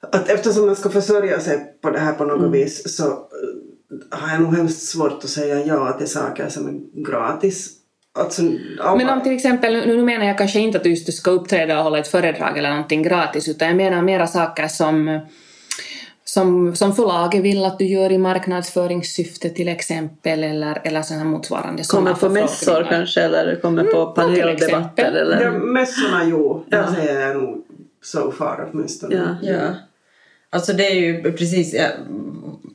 att 0.00 0.28
eftersom 0.28 0.66
man 0.66 0.76
ska 0.76 0.90
försörja 0.90 1.40
sig 1.40 1.74
på 1.80 1.90
det 1.90 1.98
här 1.98 2.12
på 2.12 2.24
något 2.24 2.38
Mm. 2.38 2.52
vis 2.52 2.96
så 2.96 3.04
har 4.10 4.28
jag 4.32 4.42
nog 4.42 4.56
hemskt 4.56 4.82
svårt 4.82 5.24
att 5.24 5.30
säga 5.30 5.64
ja 5.66 5.92
till 5.92 6.10
saker 6.10 6.48
som 6.48 6.68
är 6.68 7.04
gratis. 7.10 7.70
Alltså, 8.18 8.42
alla- 8.80 8.96
Men 8.96 9.08
om 9.08 9.22
till 9.22 9.32
exempel, 9.34 9.72
nu, 9.72 9.86
nu 9.96 10.02
menar 10.04 10.26
jag 10.26 10.38
kanske 10.38 10.60
inte 10.60 10.78
att 10.78 10.84
du 10.84 10.90
just 10.90 11.12
ska 11.14 11.30
uppträda 11.30 11.78
och 11.78 11.84
hålla 11.84 11.98
ett 11.98 12.08
föredrag 12.08 12.58
eller 12.58 12.70
någonting 12.70 13.02
gratis 13.02 13.48
utan 13.48 13.68
jag 13.68 13.76
menar 13.76 14.02
mera 14.02 14.26
saker 14.26 14.68
som 14.68 15.20
som, 16.26 16.76
som 16.76 16.94
förlaget 16.96 17.42
vill 17.42 17.64
att 17.64 17.78
du 17.78 17.84
gör 17.86 18.12
i 18.12 18.18
marknadsföringssyfte 18.18 19.50
till 19.50 19.68
exempel 19.68 20.44
eller, 20.44 20.80
eller 20.84 21.02
så 21.02 21.14
här 21.14 21.24
motsvarande 21.24 21.82
Kommer 21.84 22.14
på 22.14 22.28
mässor 22.28 22.86
kanske 22.90 23.20
eller 23.20 23.60
kommer 23.60 23.84
på 23.84 24.14
Mm, 24.20 24.34
till 24.34 24.42
paneldebatter 24.42 25.12
eller... 25.12 25.42
Ja, 25.44 25.50
mässorna 25.52 26.24
jo, 26.24 26.64
Ja. 26.70 26.94
säger 26.94 27.20
jag 27.20 27.36
nog 27.36 27.64
so 28.02 28.30
far 28.32 28.68
åtminstone. 28.72 29.36
Ja. 29.42 29.50
Ja. 29.52 29.68
Alltså 30.50 30.72
det 30.72 30.86
är 30.86 30.94
ju 30.94 31.22
precis, 31.32 31.74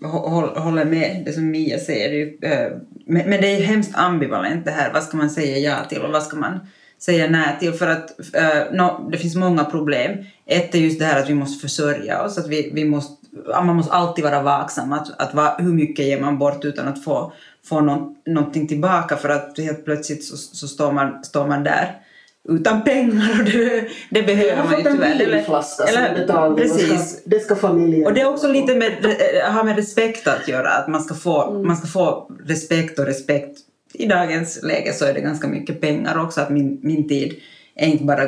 håller 0.01 0.85
med 0.85 1.23
det 1.25 1.33
som 1.33 1.51
Mia 1.51 1.79
säger. 1.79 2.33
Eh, 2.41 2.71
men, 3.05 3.41
det 3.41 3.47
är 3.47 3.57
ju 3.57 3.63
hemskt 3.63 3.95
ambivalent 3.95 4.65
det 4.65 4.71
här. 4.71 4.93
Vad 4.93 5.03
ska 5.03 5.17
man 5.17 5.29
säga 5.29 5.57
ja 5.57 5.85
till 5.89 6.01
och 6.01 6.12
vad 6.12 6.23
ska 6.23 6.38
man 6.38 6.59
säga 6.99 7.29
nej 7.29 7.57
till? 7.59 7.73
För 7.73 7.88
att 7.88 8.35
eh, 8.35 8.71
no, 8.71 9.09
det 9.12 9.17
finns 9.17 9.35
många 9.35 9.63
problem. 9.63 10.17
Ett 10.45 10.75
är 10.75 10.79
just 10.79 10.99
det 10.99 11.05
här 11.05 11.19
att 11.19 11.29
vi 11.29 11.33
måste 11.33 11.62
försörja 11.62 12.23
oss. 12.23 12.38
Att 12.38 12.47
vi, 12.47 12.71
vi 12.73 12.85
måste, 12.85 13.15
man 13.47 13.75
måste 13.75 13.93
alltid 13.93 14.23
vara 14.23 14.41
vaksam. 14.41 14.93
Att, 14.93 15.21
att 15.21 15.33
va, 15.33 15.55
hur 15.59 15.73
mycket 15.73 16.05
ger 16.05 16.21
man 16.21 16.38
bort 16.38 16.65
utan 16.65 16.88
att 16.88 17.03
få, 17.03 17.33
få 17.65 17.81
någon, 17.81 18.15
någonting 18.25 18.67
tillbaka? 18.67 19.17
För 19.17 19.29
att 19.29 19.57
helt 19.57 19.85
plötsligt 19.85 20.23
så, 20.23 20.38
så 20.38 20.67
står, 20.67 20.91
man, 20.91 21.23
står 21.23 21.47
man 21.47 21.63
där 21.63 22.01
utan 22.49 22.84
pengar 22.84 23.39
och 23.39 23.45
det, 23.45 23.88
det 24.10 24.23
behöver 24.23 24.63
man 24.63 24.78
ju 24.78 24.84
tyvärr. 24.84 25.32
vinflaska 25.32 25.88
som 25.88 26.04
är 26.04 26.15
betalning. 26.15 26.52
och 26.52 26.78
Precis. 26.78 27.10
Ska, 27.10 27.30
det 27.30 27.39
ska 27.39 27.56
familjen 27.56 28.06
Och 28.06 28.13
det 28.13 28.21
är 28.21 28.30
också 28.30 28.47
lite 28.47 28.75
med, 28.75 29.06
eh, 29.06 29.52
har 29.52 29.63
med 29.63 29.75
respekt 29.75 30.28
att 30.28 30.47
göra, 30.47 30.69
att 30.69 30.88
man 30.88 31.02
ska, 31.02 31.15
få, 31.15 31.63
man 31.63 31.78
ska 31.78 31.88
få 31.88 32.32
respekt 32.45 32.99
och 32.99 33.06
respekt. 33.06 33.60
I 33.93 34.06
dagens 34.06 34.63
läge 34.63 34.93
så 34.93 35.06
är 35.06 35.13
det 35.13 35.21
ganska 35.21 35.47
mycket 35.47 35.82
pengar 35.82 36.23
också, 36.23 36.41
att 36.41 36.49
min, 36.49 36.80
min 36.84 37.08
tid 37.08 37.41
är 37.75 37.88
inte 37.88 38.04
bara, 38.04 38.23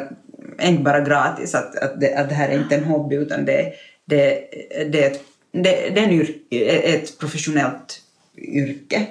är 0.57 0.69
inte 0.69 0.83
bara 0.83 0.99
gratis, 0.99 1.55
att, 1.55 1.77
att, 1.77 1.99
det, 1.99 2.15
att 2.15 2.29
det 2.29 2.35
här 2.35 2.49
är 2.49 2.57
inte 2.57 2.75
en 2.75 2.83
hobby 2.83 3.15
utan 3.15 3.45
det, 3.45 3.73
det, 4.05 4.39
det, 4.91 5.21
det, 5.51 5.89
det 5.93 5.99
är 5.99 6.03
en 6.03 6.11
yrke, 6.11 6.65
ett 6.65 7.19
professionellt 7.19 8.01
yrke. 8.37 9.07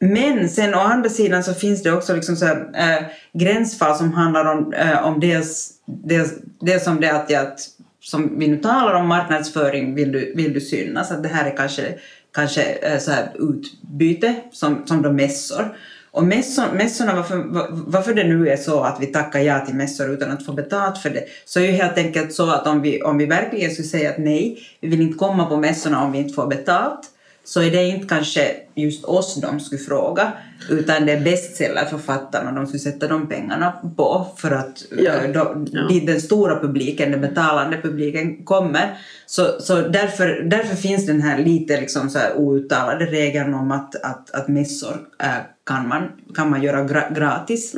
Men 0.00 0.48
sen 0.48 0.74
å 0.74 0.78
andra 0.78 1.10
sidan 1.10 1.44
så 1.44 1.54
finns 1.54 1.82
det 1.82 1.92
också 1.92 2.14
liksom 2.14 2.36
så 2.36 2.44
här, 2.46 2.70
äh, 2.74 3.04
gränsfall 3.32 3.96
som 3.96 4.12
handlar 4.12 4.44
om, 4.44 4.72
äh, 4.72 5.06
om 5.06 5.20
dels, 5.20 5.70
dels, 5.86 6.32
dels 6.60 6.86
om 6.86 7.00
det 7.00 7.10
att, 7.10 7.34
att 7.34 7.60
som 8.00 8.38
vi 8.38 8.48
nu 8.48 8.56
talar 8.56 8.94
om 8.94 9.08
marknadsföring, 9.08 9.94
vill 9.94 10.12
du, 10.12 10.32
vill 10.36 10.52
du 10.52 10.60
synas? 10.60 11.10
Att 11.10 11.22
det 11.22 11.28
här 11.28 11.50
är 11.50 11.56
kanske, 11.56 11.94
kanske 12.34 12.62
äh, 12.62 12.98
så 12.98 13.10
här 13.10 13.32
utbyte 13.38 14.34
som, 14.52 14.86
som 14.86 15.02
de 15.02 15.16
mässor. 15.16 15.76
Och 16.10 16.24
mässor, 16.24 16.64
mässorna, 16.74 17.14
varför, 17.16 17.36
var- 17.36 17.68
varför 17.70 18.14
det 18.14 18.24
nu 18.24 18.48
är 18.48 18.56
så 18.56 18.80
att 18.80 18.96
vi 19.00 19.06
tackar 19.06 19.40
ja 19.40 19.60
till 19.66 19.74
mässor 19.74 20.10
utan 20.10 20.30
att 20.30 20.46
få 20.46 20.52
betalt 20.52 20.98
för 20.98 21.10
det, 21.10 21.24
så 21.44 21.60
är 21.60 21.64
ju 21.64 21.72
helt 21.72 21.98
enkelt 21.98 22.32
så 22.32 22.50
att 22.50 22.66
om 22.66 22.82
vi, 22.82 23.02
om 23.02 23.18
vi 23.18 23.26
verkligen 23.26 23.70
skulle 23.70 23.88
säga 23.88 24.10
att 24.10 24.18
nej, 24.18 24.58
vi 24.80 24.88
vill 24.88 25.00
inte 25.00 25.18
komma 25.18 25.46
på 25.46 25.56
mässorna 25.56 26.04
om 26.04 26.12
vi 26.12 26.18
inte 26.18 26.34
får 26.34 26.46
betalt, 26.46 27.00
så 27.48 27.62
är 27.62 27.70
det 27.70 27.88
inte 27.88 28.06
kanske 28.08 28.56
just 28.74 29.04
oss 29.04 29.40
de 29.40 29.60
skulle 29.60 29.80
fråga, 29.80 30.32
utan 30.70 31.06
det 31.06 31.12
är 31.12 31.20
bestsellerförfattarna 31.20 32.52
de 32.52 32.66
skulle 32.66 32.80
sätta 32.80 33.08
de 33.08 33.28
pengarna 33.28 33.72
på 33.96 34.26
för 34.36 34.50
att 34.50 34.84
Ja. 34.90 35.12
eh, 35.12 35.30
då, 35.32 35.64
Ja. 35.72 35.88
dit 35.88 36.06
den 36.06 36.20
stora 36.20 36.60
publiken, 36.60 37.10
den 37.10 37.20
betalande 37.20 37.78
publiken 37.82 38.44
kommer. 38.44 38.98
Så, 39.26 39.60
så 39.60 39.74
därför, 39.80 40.42
därför 40.50 40.76
finns 40.76 41.06
den 41.06 41.22
här 41.22 41.38
lite 41.44 41.80
liksom 41.80 42.10
så 42.10 42.18
här 42.18 42.32
outtalade 42.38 43.06
regeln 43.06 43.54
om 43.54 43.70
att, 43.70 43.94
att, 43.94 44.30
att 44.30 44.48
mässor 44.48 44.96
eh, 45.22 45.28
kan, 45.66 45.88
man, 45.88 46.02
kan 46.34 46.50
man 46.50 46.62
göra 46.62 46.84
gra, 46.84 47.10
gratis. 47.10 47.74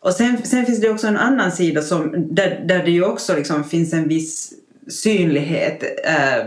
Och 0.00 0.12
sen, 0.12 0.36
sen 0.44 0.66
finns 0.66 0.80
det 0.80 0.90
också 0.90 1.06
en 1.06 1.16
annan 1.16 1.52
sida 1.52 1.82
som, 1.82 2.26
där, 2.34 2.64
där 2.68 2.84
det 2.84 2.90
ju 2.90 3.04
också 3.04 3.36
liksom 3.36 3.64
finns 3.64 3.92
en 3.92 4.08
viss 4.08 4.52
synlighet 4.88 5.82
eh, 6.04 6.46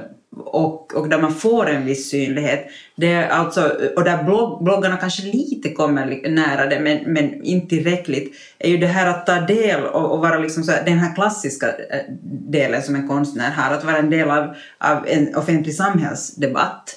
och, 0.56 0.96
och 0.96 1.10
där 1.10 1.22
man 1.22 1.34
får 1.34 1.70
en 1.70 1.86
viss 1.86 2.10
synlighet. 2.10 2.68
Det 2.96 3.12
är 3.12 3.30
alltså, 3.30 3.72
och 3.96 4.04
där 4.04 4.24
blogg, 4.24 4.64
bloggarna 4.64 4.98
kanske 4.98 5.24
lite 5.24 5.70
kommer 5.70 6.30
nära 6.30 6.66
det 6.66 6.80
men, 6.80 7.14
men 7.14 7.44
inte 7.44 7.68
tillräckligt, 7.70 8.34
är 8.60 8.70
ju 8.70 8.78
det 8.78 8.88
här 8.88 9.10
att 9.10 9.26
ta 9.26 9.40
del 9.40 9.84
och, 9.84 10.12
och 10.12 10.20
vara 10.20 10.38
liksom 10.38 10.64
så 10.64 10.72
här, 10.72 10.86
den 10.86 10.98
här 10.98 11.16
klassiska 11.16 11.68
eh, 11.68 12.02
delen 12.50 12.82
som 12.82 12.96
en 12.96 13.08
konstnär 13.08 13.52
har, 13.52 13.74
att 13.74 13.84
vara 13.84 13.98
en 13.98 14.10
del 14.10 14.30
av, 14.30 14.56
av 14.78 15.08
en 15.08 15.36
offentlig 15.36 15.76
samhällsdebatt 15.76 16.96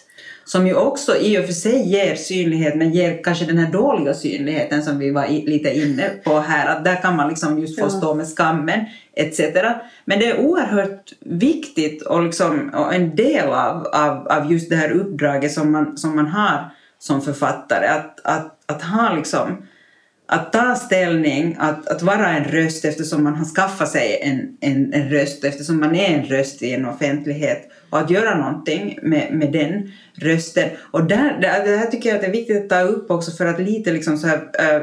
som 0.50 0.66
ju 0.66 0.74
också 0.74 1.16
i 1.16 1.38
och 1.38 1.44
för 1.44 1.52
sig 1.52 1.88
ger 1.88 2.14
synlighet 2.14 2.76
men 2.76 2.92
ger 2.92 3.22
kanske 3.24 3.44
den 3.44 3.58
här 3.58 3.72
dåliga 3.72 4.14
synligheten 4.14 4.82
som 4.82 4.98
vi 4.98 5.10
var 5.10 5.24
i, 5.24 5.46
lite 5.46 5.70
inne 5.70 6.08
på 6.24 6.40
här 6.40 6.76
att 6.76 6.84
där 6.84 7.02
kan 7.02 7.16
man 7.16 7.28
liksom 7.28 7.58
just 7.58 7.80
få 7.80 7.90
stå 7.90 8.14
med 8.14 8.26
skammen 8.28 8.84
etc. 9.14 9.40
Men 10.04 10.18
det 10.18 10.26
är 10.26 10.40
oerhört 10.40 11.12
viktigt 11.20 12.02
och, 12.02 12.22
liksom, 12.22 12.70
och 12.74 12.94
en 12.94 13.16
del 13.16 13.48
av, 13.48 13.86
av, 13.86 14.28
av 14.28 14.52
just 14.52 14.70
det 14.70 14.76
här 14.76 14.90
uppdraget 14.90 15.52
som 15.52 15.72
man, 15.72 15.96
som 15.96 16.16
man 16.16 16.26
har 16.26 16.70
som 16.98 17.22
författare 17.22 17.86
att, 17.86 18.20
att, 18.24 18.58
att 18.66 18.82
ha 18.82 19.14
liksom 19.14 19.62
att 20.33 20.53
ta 20.53 20.75
ställning, 20.75 21.57
att, 21.59 21.88
att 21.88 22.03
vara 22.03 22.29
en 22.29 22.45
röst 22.45 22.85
eftersom 22.85 23.25
man 23.25 23.35
har 23.35 23.45
skaffat 23.45 23.88
sig 23.88 24.19
en, 24.23 24.57
en, 24.61 24.93
en 24.93 25.11
röst, 25.11 25.45
eftersom 25.45 25.81
man 25.81 25.95
är 25.95 26.19
en 26.19 26.25
röst 26.25 26.62
i 26.62 26.75
en 26.75 26.87
offentlighet 26.87 27.71
och 27.90 27.99
att 27.99 28.11
göra 28.11 28.38
någonting 28.38 28.99
med, 29.03 29.33
med 29.33 29.53
den 29.53 29.93
rösten. 30.14 30.69
Och 30.90 31.05
där, 31.05 31.38
det, 31.40 31.77
här 31.77 31.87
tycker 31.87 32.09
jag 32.09 32.16
att 32.16 32.23
det 32.23 32.29
är 32.29 32.33
viktigt 32.33 32.62
att 32.62 32.69
ta 32.69 32.81
upp 32.81 33.11
också 33.11 33.31
för 33.31 33.47
att 33.47 33.61
lite 33.61 33.93
liksom 33.93 34.19
så 34.19 34.27
här, 34.27 34.37
äh, 34.59 34.83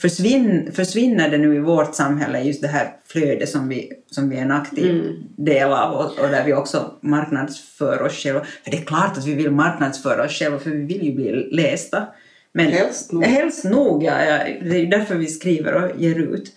försvinn, 0.00 0.72
försvinner 0.72 1.28
det 1.30 1.38
nu 1.38 1.54
i 1.54 1.58
vårt 1.58 1.94
samhälle 1.94 2.42
just 2.42 2.62
det 2.62 2.68
här 2.68 2.88
flödet 3.06 3.48
som 3.48 3.68
vi, 3.68 3.92
som 4.10 4.28
vi 4.28 4.36
är 4.36 4.42
en 4.42 4.50
aktiv 4.50 4.90
mm. 4.90 5.12
del 5.36 5.72
av 5.72 5.92
och, 5.92 6.18
och, 6.18 6.28
där 6.28 6.44
vi 6.44 6.54
också 6.54 6.90
marknadsför 7.00 8.02
oss 8.02 8.12
själva. 8.12 8.40
För 8.64 8.70
det 8.70 8.76
är 8.76 8.84
klart 8.84 9.18
att 9.18 9.26
vi 9.26 9.34
vill 9.34 9.50
marknadsföra 9.50 10.24
oss 10.24 10.32
själva 10.32 10.58
för 10.58 10.70
vi 10.70 10.84
vill 10.84 11.02
ju 11.02 11.14
bli 11.14 11.48
lästa. 11.50 12.06
Men, 12.54 12.66
helst 12.66 13.12
nog. 13.12 13.24
Helst 13.24 13.64
nog, 13.64 14.04
ja, 14.04 14.24
ja. 14.24 14.38
Det 14.62 14.76
är 14.76 14.80
ju 14.80 14.86
därför 14.86 15.14
vi 15.14 15.26
skriver 15.26 15.74
och 15.74 16.00
ger 16.00 16.18
ut. 16.18 16.52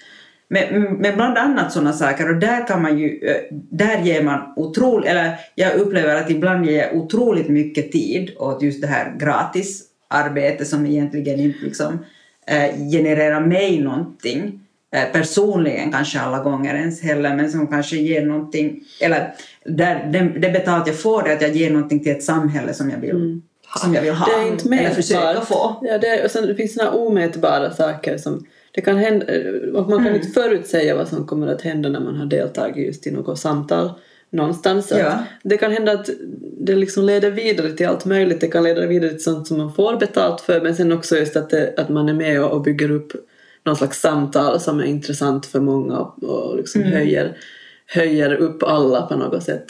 Men, 0.47 0.83
men 0.83 1.15
bland 1.15 1.37
annat 1.37 1.73
sådana 1.73 1.93
saker 1.93 2.29
och 2.29 2.39
där 2.39 2.67
kan 2.67 2.81
man 2.81 2.99
ju, 2.99 3.19
där 3.51 4.01
ger 4.01 4.23
man 4.23 4.53
otroligt, 4.55 5.09
eller 5.09 5.39
jag 5.55 5.75
upplever 5.75 6.15
att 6.15 6.29
ibland 6.29 6.65
ger 6.65 6.81
jag 6.81 6.95
otroligt 6.95 7.49
mycket 7.49 7.91
tid 7.91 8.31
åt 8.37 8.61
just 8.61 8.81
det 8.81 8.87
här 8.87 9.15
gratisarbete 9.19 10.65
som 10.65 10.85
egentligen 10.85 11.39
inte 11.39 11.59
liksom 11.65 12.05
eh, 12.47 12.89
genererar 12.91 13.41
mig 13.41 13.81
någonting 13.81 14.59
eh, 14.95 15.11
personligen 15.11 15.91
kanske 15.91 16.19
alla 16.19 16.43
gånger 16.43 16.75
ens 16.75 17.01
heller 17.01 17.35
men 17.35 17.51
som 17.51 17.67
kanske 17.67 17.97
ger 17.97 18.25
någonting, 18.25 18.79
eller 19.01 19.33
där, 19.65 20.09
det, 20.11 20.39
det 20.39 20.51
betalt 20.51 20.87
jag 20.87 20.99
får 20.99 21.29
är 21.29 21.35
att 21.35 21.41
jag 21.41 21.55
ger 21.55 21.71
någonting 21.71 21.99
till 22.03 22.11
ett 22.11 22.23
samhälle 22.23 22.73
som 22.73 22.89
jag 22.89 22.97
vill 22.97 23.15
mm 23.15 23.41
som 23.79 23.93
jag 23.93 24.01
vill 24.01 24.13
ha. 24.13 24.25
Det 24.25 24.43
är 24.43 24.51
inte 24.51 24.69
mätbart. 24.69 24.85
Eller 24.85 24.95
försöka 24.95 25.41
få. 25.41 25.75
Ja, 25.81 25.97
det, 25.97 26.23
och 26.25 26.31
sen, 26.31 26.47
det 26.47 26.55
finns 26.55 26.73
sådana 26.73 26.91
omätbara 26.91 27.71
saker 27.71 28.17
som 28.17 28.45
det 28.71 28.81
kan 28.81 28.97
hända, 28.97 29.25
och 29.73 29.89
man 29.89 29.97
kan 29.97 30.07
mm. 30.07 30.15
inte 30.15 30.27
förutsäga 30.27 30.95
vad 30.95 31.07
som 31.07 31.27
kommer 31.27 31.47
att 31.47 31.61
hända 31.61 31.89
när 31.89 31.99
man 31.99 32.15
har 32.15 32.25
deltagit 32.25 32.85
just 32.85 33.07
i 33.07 33.11
något 33.11 33.39
samtal 33.39 33.91
någonstans. 34.29 34.91
Ja. 34.91 35.23
Det 35.43 35.57
kan 35.57 35.71
hända 35.71 35.91
att 35.91 36.09
det 36.59 36.75
liksom 36.75 37.03
leder 37.03 37.31
vidare 37.31 37.71
till 37.71 37.87
allt 37.87 38.05
möjligt. 38.05 38.41
Det 38.41 38.47
kan 38.47 38.63
leda 38.63 38.85
vidare 38.85 39.09
till 39.09 39.23
sånt 39.23 39.47
som 39.47 39.57
man 39.57 39.73
får 39.73 39.97
betalt 39.97 40.41
för 40.41 40.61
men 40.61 40.75
sen 40.75 40.91
också 40.91 41.17
just 41.17 41.35
att, 41.35 41.49
det, 41.49 41.73
att 41.77 41.89
man 41.89 42.09
är 42.09 42.13
med 42.13 42.43
och, 42.43 42.51
och 42.51 42.61
bygger 42.61 42.91
upp 42.91 43.11
någon 43.63 43.75
slags 43.75 44.01
samtal 44.01 44.59
som 44.59 44.79
är 44.79 44.83
intressant 44.83 45.45
för 45.45 45.59
många 45.59 45.99
och, 45.99 46.23
och 46.23 46.57
liksom 46.57 46.81
mm. 46.81 46.93
höjer, 46.93 47.37
höjer 47.87 48.33
upp 48.33 48.63
alla 48.63 49.01
på 49.01 49.15
något 49.15 49.43
sätt. 49.43 49.65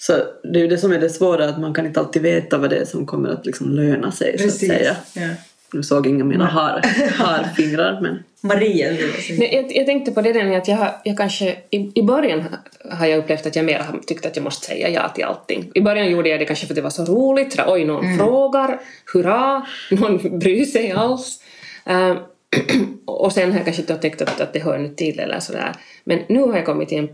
Så 0.00 0.12
det 0.42 0.58
är 0.58 0.62
ju 0.62 0.68
det 0.68 0.78
som 0.78 0.92
är 0.92 0.98
det 0.98 1.10
svåra, 1.10 1.48
att 1.48 1.60
man 1.60 1.74
kan 1.74 1.86
inte 1.86 2.00
alltid 2.00 2.22
veta 2.22 2.58
vad 2.58 2.70
det 2.70 2.76
är 2.76 2.84
som 2.84 3.06
kommer 3.06 3.28
att 3.28 3.46
liksom 3.46 3.70
löna 3.70 4.12
sig 4.12 4.32
Precis. 4.32 4.68
så 4.68 4.72
att 4.72 4.78
säga. 4.78 4.96
Ja. 5.12 5.28
Nu 5.72 5.82
såg 5.82 6.06
ingen 6.06 6.28
mina 6.28 6.46
har, 6.46 6.82
harfingrar 7.10 8.00
men... 8.00 8.22
Maria. 8.40 8.90
Nej, 9.38 9.54
jag, 9.54 9.76
jag 9.76 9.86
tänkte 9.86 10.12
på 10.12 10.20
det 10.20 10.32
där 10.32 10.56
att 10.56 10.68
jag, 10.68 10.94
jag 11.04 11.16
kanske, 11.16 11.56
i, 11.70 11.92
i 11.94 12.02
början 12.02 12.44
har 12.90 13.06
jag 13.06 13.18
upplevt 13.18 13.46
att 13.46 13.56
jag 13.56 13.64
mer 13.64 13.78
har 13.78 13.98
tyckt 13.98 14.26
att 14.26 14.36
jag 14.36 14.42
måste 14.42 14.66
säga 14.66 14.88
ja 14.88 15.08
till 15.08 15.24
allting. 15.24 15.70
I 15.74 15.80
början 15.80 16.10
gjorde 16.10 16.28
jag 16.28 16.40
det 16.40 16.44
kanske 16.44 16.66
för 16.66 16.72
att 16.72 16.76
det 16.76 16.82
var 16.82 16.90
så 16.90 17.04
roligt, 17.04 17.60
oj 17.66 17.84
någon 17.84 18.04
mm. 18.04 18.18
frågar, 18.18 18.80
hurra, 19.12 19.66
någon 19.90 20.38
bryr 20.38 20.64
sig 20.64 20.92
alls. 20.92 21.42
Uh, 21.90 22.16
och 23.04 23.32
sen 23.32 23.50
har 23.50 23.58
jag 23.58 23.64
kanske 23.64 23.82
inte 23.82 23.94
tänkt 23.94 24.22
att, 24.22 24.40
att 24.40 24.52
det 24.52 24.60
hör 24.60 24.78
nu 24.78 24.88
till 24.88 25.20
eller 25.20 25.40
sådär. 25.40 25.72
Men 26.04 26.18
nu 26.28 26.40
har 26.40 26.56
jag 26.56 26.66
kommit 26.66 26.88
till 26.88 26.98
en 26.98 27.08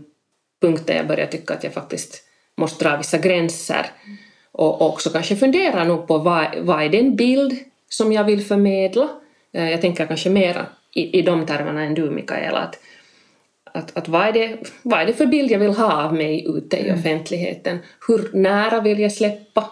punkt 0.61 0.83
där 0.85 0.95
jag 0.95 1.07
börjar 1.07 1.27
tycka 1.27 1.53
att 1.53 1.63
jag 1.63 1.73
faktiskt 1.73 2.24
måste 2.57 2.85
dra 2.85 2.97
vissa 2.97 3.17
gränser 3.17 3.85
och 4.51 4.81
också 4.81 5.09
kanske 5.09 5.35
fundera 5.35 5.83
nog 5.83 6.07
på 6.07 6.17
vad, 6.17 6.47
vad 6.57 6.83
är 6.83 6.89
den 6.89 7.15
bild 7.15 7.53
som 7.89 8.13
jag 8.13 8.23
vill 8.23 8.45
förmedla. 8.45 9.09
Eh, 9.53 9.69
jag 9.71 9.81
tänker 9.81 10.05
kanske 10.05 10.29
mera 10.29 10.65
i, 10.93 11.19
i 11.19 11.21
de 11.21 11.45
termerna 11.45 11.83
än 11.83 11.93
du 11.93 12.09
Mikaela. 12.09 12.59
Att, 12.59 12.79
att, 13.63 13.97
att 13.97 14.07
vad, 14.07 14.27
är 14.27 14.31
det, 14.31 14.57
vad 14.81 15.01
är 15.01 15.05
det 15.05 15.13
för 15.13 15.25
bild 15.25 15.51
jag 15.51 15.59
vill 15.59 15.73
ha 15.73 16.03
av 16.03 16.13
mig 16.13 16.45
ute 16.47 16.77
i 16.77 16.89
mm. 16.89 16.99
offentligheten? 16.99 17.79
Hur 18.07 18.29
nära 18.33 18.81
vill 18.81 18.99
jag 18.99 19.11
släppa 19.11 19.69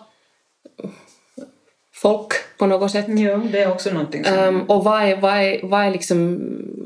folk 2.04 2.34
på 2.58 2.66
något 2.66 2.92
sätt? 2.92 3.06
Ja, 3.08 3.38
det 3.52 3.60
är 3.60 3.72
också 3.72 3.94
någonting 3.94 4.24
som... 4.24 4.38
Um, 4.38 4.62
och 4.62 4.84
vad, 4.84 5.02
är, 5.02 5.18
vad, 5.22 5.34
är, 5.34 5.60
vad, 5.64 5.86
är 5.86 5.92
liksom, 5.92 6.40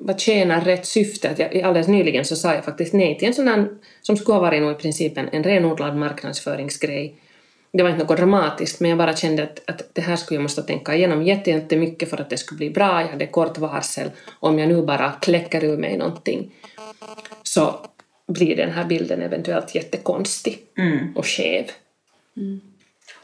vad 0.05 0.19
tjänar 0.19 0.61
rätt 0.61 0.85
syfte? 0.85 1.29
Att 1.29 1.39
jag, 1.39 1.61
alldeles 1.61 1.87
nyligen 1.87 2.25
så 2.25 2.35
sa 2.35 2.53
jag 2.53 2.65
faktiskt 2.65 2.93
nej 2.93 3.17
till 3.17 3.27
en 3.27 3.33
sån 3.33 3.47
här, 3.47 3.67
som 4.01 4.17
skulle 4.17 4.35
ha 4.35 4.41
varit 4.41 4.61
nog 4.61 4.71
i 4.71 4.75
princip 4.75 5.17
en, 5.17 5.29
en 5.31 5.43
renodlad 5.43 5.95
marknadsföringsgrej 5.95 7.15
det 7.73 7.83
var 7.83 7.89
inte 7.89 8.03
något 8.03 8.17
dramatiskt 8.17 8.79
men 8.79 8.89
jag 8.89 8.97
bara 8.97 9.15
kände 9.15 9.43
att, 9.43 9.69
att 9.69 9.89
det 9.93 10.01
här 10.01 10.15
skulle 10.15 10.35
jag 10.35 10.41
måste 10.41 10.63
tänka 10.63 10.95
igenom 10.95 11.23
jättemycket 11.23 12.09
för 12.09 12.21
att 12.21 12.29
det 12.29 12.37
skulle 12.37 12.57
bli 12.57 12.69
bra. 12.69 13.01
Jag 13.01 13.07
hade 13.07 13.27
kort 13.27 13.57
varsel. 13.57 14.11
Om 14.39 14.59
jag 14.59 14.67
nu 14.67 14.81
bara 14.81 15.11
kläcker 15.11 15.63
ur 15.63 15.77
mig 15.77 15.97
någonting 15.97 16.51
så 17.43 17.85
blir 18.27 18.55
den 18.55 18.71
här 18.71 18.85
bilden 18.85 19.21
eventuellt 19.21 19.75
jättekonstig 19.75 20.59
mm. 20.77 21.17
och 21.17 21.25
skev. 21.25 21.65
Mm. 22.37 22.61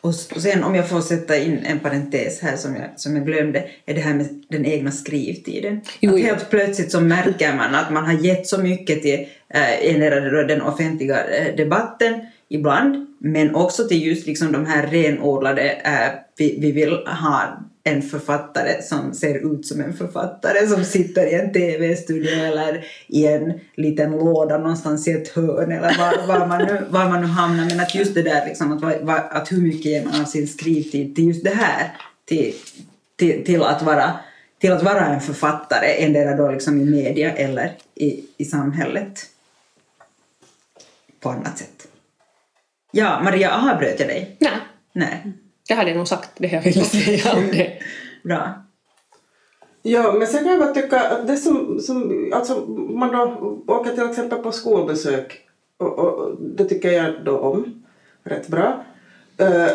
Och 0.04 0.16
sen 0.16 0.64
om 0.64 0.76
jag 0.76 0.90
får 0.90 1.02
sätta 1.02 1.38
in 1.38 1.60
en 1.66 1.80
parentes 1.80 2.42
här 2.42 2.58
som 2.58 2.76
jag, 2.76 2.90
som 2.96 3.16
jag 3.16 3.26
glömde, 3.26 3.64
är 3.86 3.94
det 3.94 4.02
här 4.02 4.14
med 4.14 4.44
den 4.50 4.66
egna 4.66 4.92
skrivtiden. 4.92 5.82
Jo, 6.00 6.16
att 6.16 6.22
helt 6.22 6.50
plötsligt 6.50 6.92
så 6.92 7.02
märker 7.02 7.56
man 7.56 7.76
att 7.76 7.92
man 7.92 8.06
har 8.06 8.14
gett 8.14 8.48
så 8.48 8.58
mycket 8.58 9.02
till 9.02 9.28
eh, 9.50 10.48
den 10.48 10.62
offentliga 10.62 11.26
eh, 11.28 11.56
debatten 11.56 12.14
ibland, 12.50 13.08
men 13.18 13.56
också 13.56 13.88
till 13.88 14.06
just 14.06 14.28
liksom 14.28 14.52
de 14.52 14.66
här 14.66 14.88
renodlade, 14.88 15.72
äh, 15.72 16.12
vi, 16.38 16.58
vi 16.60 16.72
vill 16.72 16.92
ha 16.92 17.60
en 17.84 18.02
författare 18.02 18.82
som 18.82 19.14
ser 19.14 19.54
ut 19.54 19.68
som 19.68 19.82
en 19.82 19.94
författare 19.94 20.68
som 20.68 20.84
sitter 20.84 21.26
i 21.26 21.34
en 21.34 21.54
TV-studio 21.54 22.32
eller 22.32 22.86
i 23.08 23.28
en 23.28 23.60
liten 23.76 24.12
låda 24.12 24.58
någonstans 24.58 25.08
i 25.08 25.12
ett 25.12 25.28
hörn 25.28 25.72
eller 25.72 25.98
var, 25.98 26.28
var, 26.28 26.48
man, 26.48 26.62
nu, 26.62 26.86
var 26.90 27.10
man 27.10 27.22
nu 27.22 27.28
hamnar. 27.28 27.66
Men 27.66 27.80
att 27.80 27.96
just 27.96 28.14
det 28.14 28.22
där 28.22 28.46
liksom, 28.46 28.72
att, 28.72 29.32
att 29.32 29.52
hur 29.52 29.62
mycket 29.62 29.86
ger 29.86 30.06
man 30.06 30.22
av 30.22 30.26
sin 30.26 30.48
skrivtid 30.48 31.16
till 31.16 31.28
just 31.28 31.44
det 31.44 31.56
här, 31.56 31.98
till, 32.26 32.54
till, 33.16 33.46
till, 33.46 33.64
att, 33.64 33.82
vara, 33.82 34.20
till 34.60 34.72
att 34.72 34.84
vara 34.84 35.06
en 35.06 35.22
författare, 35.22 36.04
endera 36.06 36.36
då 36.36 36.52
liksom 36.52 36.82
i 36.82 36.86
media 36.86 37.32
eller 37.32 37.78
i, 37.96 38.26
i 38.38 38.46
samhället 38.46 39.26
på 41.20 41.30
annat 41.30 41.58
sätt. 41.58 41.88
Ja, 42.92 43.22
Maria, 43.24 43.72
avbröt 43.72 44.00
jag 44.00 44.10
dig? 44.10 44.36
Nej. 44.40 44.52
Nej. 44.94 45.34
Jag 45.68 45.76
hade 45.76 45.94
nog 45.94 46.08
sagt 46.08 46.30
det 46.38 46.48
jag 46.48 46.62
ville 46.62 46.84
säga 46.84 47.34
om 47.34 47.48
det. 47.52 47.80
Bra. 48.24 48.64
Ja, 49.82 50.14
men 50.14 50.28
sen 50.28 50.44
kan 50.44 50.52
jag 50.52 50.60
bara 50.60 50.74
tycka 50.74 51.00
att 51.00 51.28
det 51.28 51.38
som, 51.38 51.80
som 51.80 52.30
alltså 52.34 52.66
man 52.70 53.12
då 53.12 53.64
åker 53.68 53.92
till 53.92 54.10
exempel 54.10 54.40
på 54.40 54.52
skolbesök 54.52 55.42
och, 55.78 56.00
och 56.00 56.36
det 56.40 56.66
tycker 56.66 56.92
jag 56.92 57.26
då 57.26 57.38
om 57.38 57.84
rätt 58.24 58.48
bra. 58.48 58.86
Uh, 59.42 59.72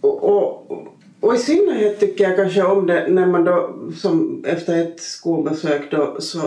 och, 0.00 0.24
och, 0.24 0.72
och, 1.20 1.34
i 1.34 1.38
synnerhet 1.38 2.00
tycker 2.00 2.24
jag 2.24 2.36
kanske 2.36 2.62
om 2.62 2.86
det 2.86 3.06
när 3.08 3.26
man 3.26 3.44
då 3.44 3.74
som 3.96 4.44
efter 4.46 4.82
ett 4.82 5.00
skolbesök 5.00 5.90
då 5.90 6.16
så 6.20 6.38
uh, 6.38 6.44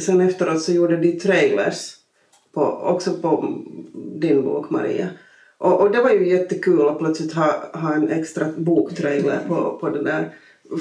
sen 0.00 0.20
efteråt 0.20 0.62
så 0.62 0.72
gjorde 0.72 0.96
de 0.96 1.12
trailers 1.12 1.94
på, 2.52 2.62
också 2.64 3.12
på 3.12 3.54
din 3.94 4.44
bok 4.44 4.70
Maria. 4.70 5.08
Och, 5.58 5.80
och 5.80 5.90
det 5.90 6.02
var 6.02 6.10
ju 6.10 6.28
jättekul 6.28 6.88
att 6.88 6.98
plötsligt 6.98 7.32
ha, 7.32 7.70
ha 7.72 7.94
en 7.94 8.08
extra 8.08 8.46
boktrailer 8.56 9.40
på, 9.48 9.78
på 9.80 9.90
det 9.90 10.02
där. 10.02 10.34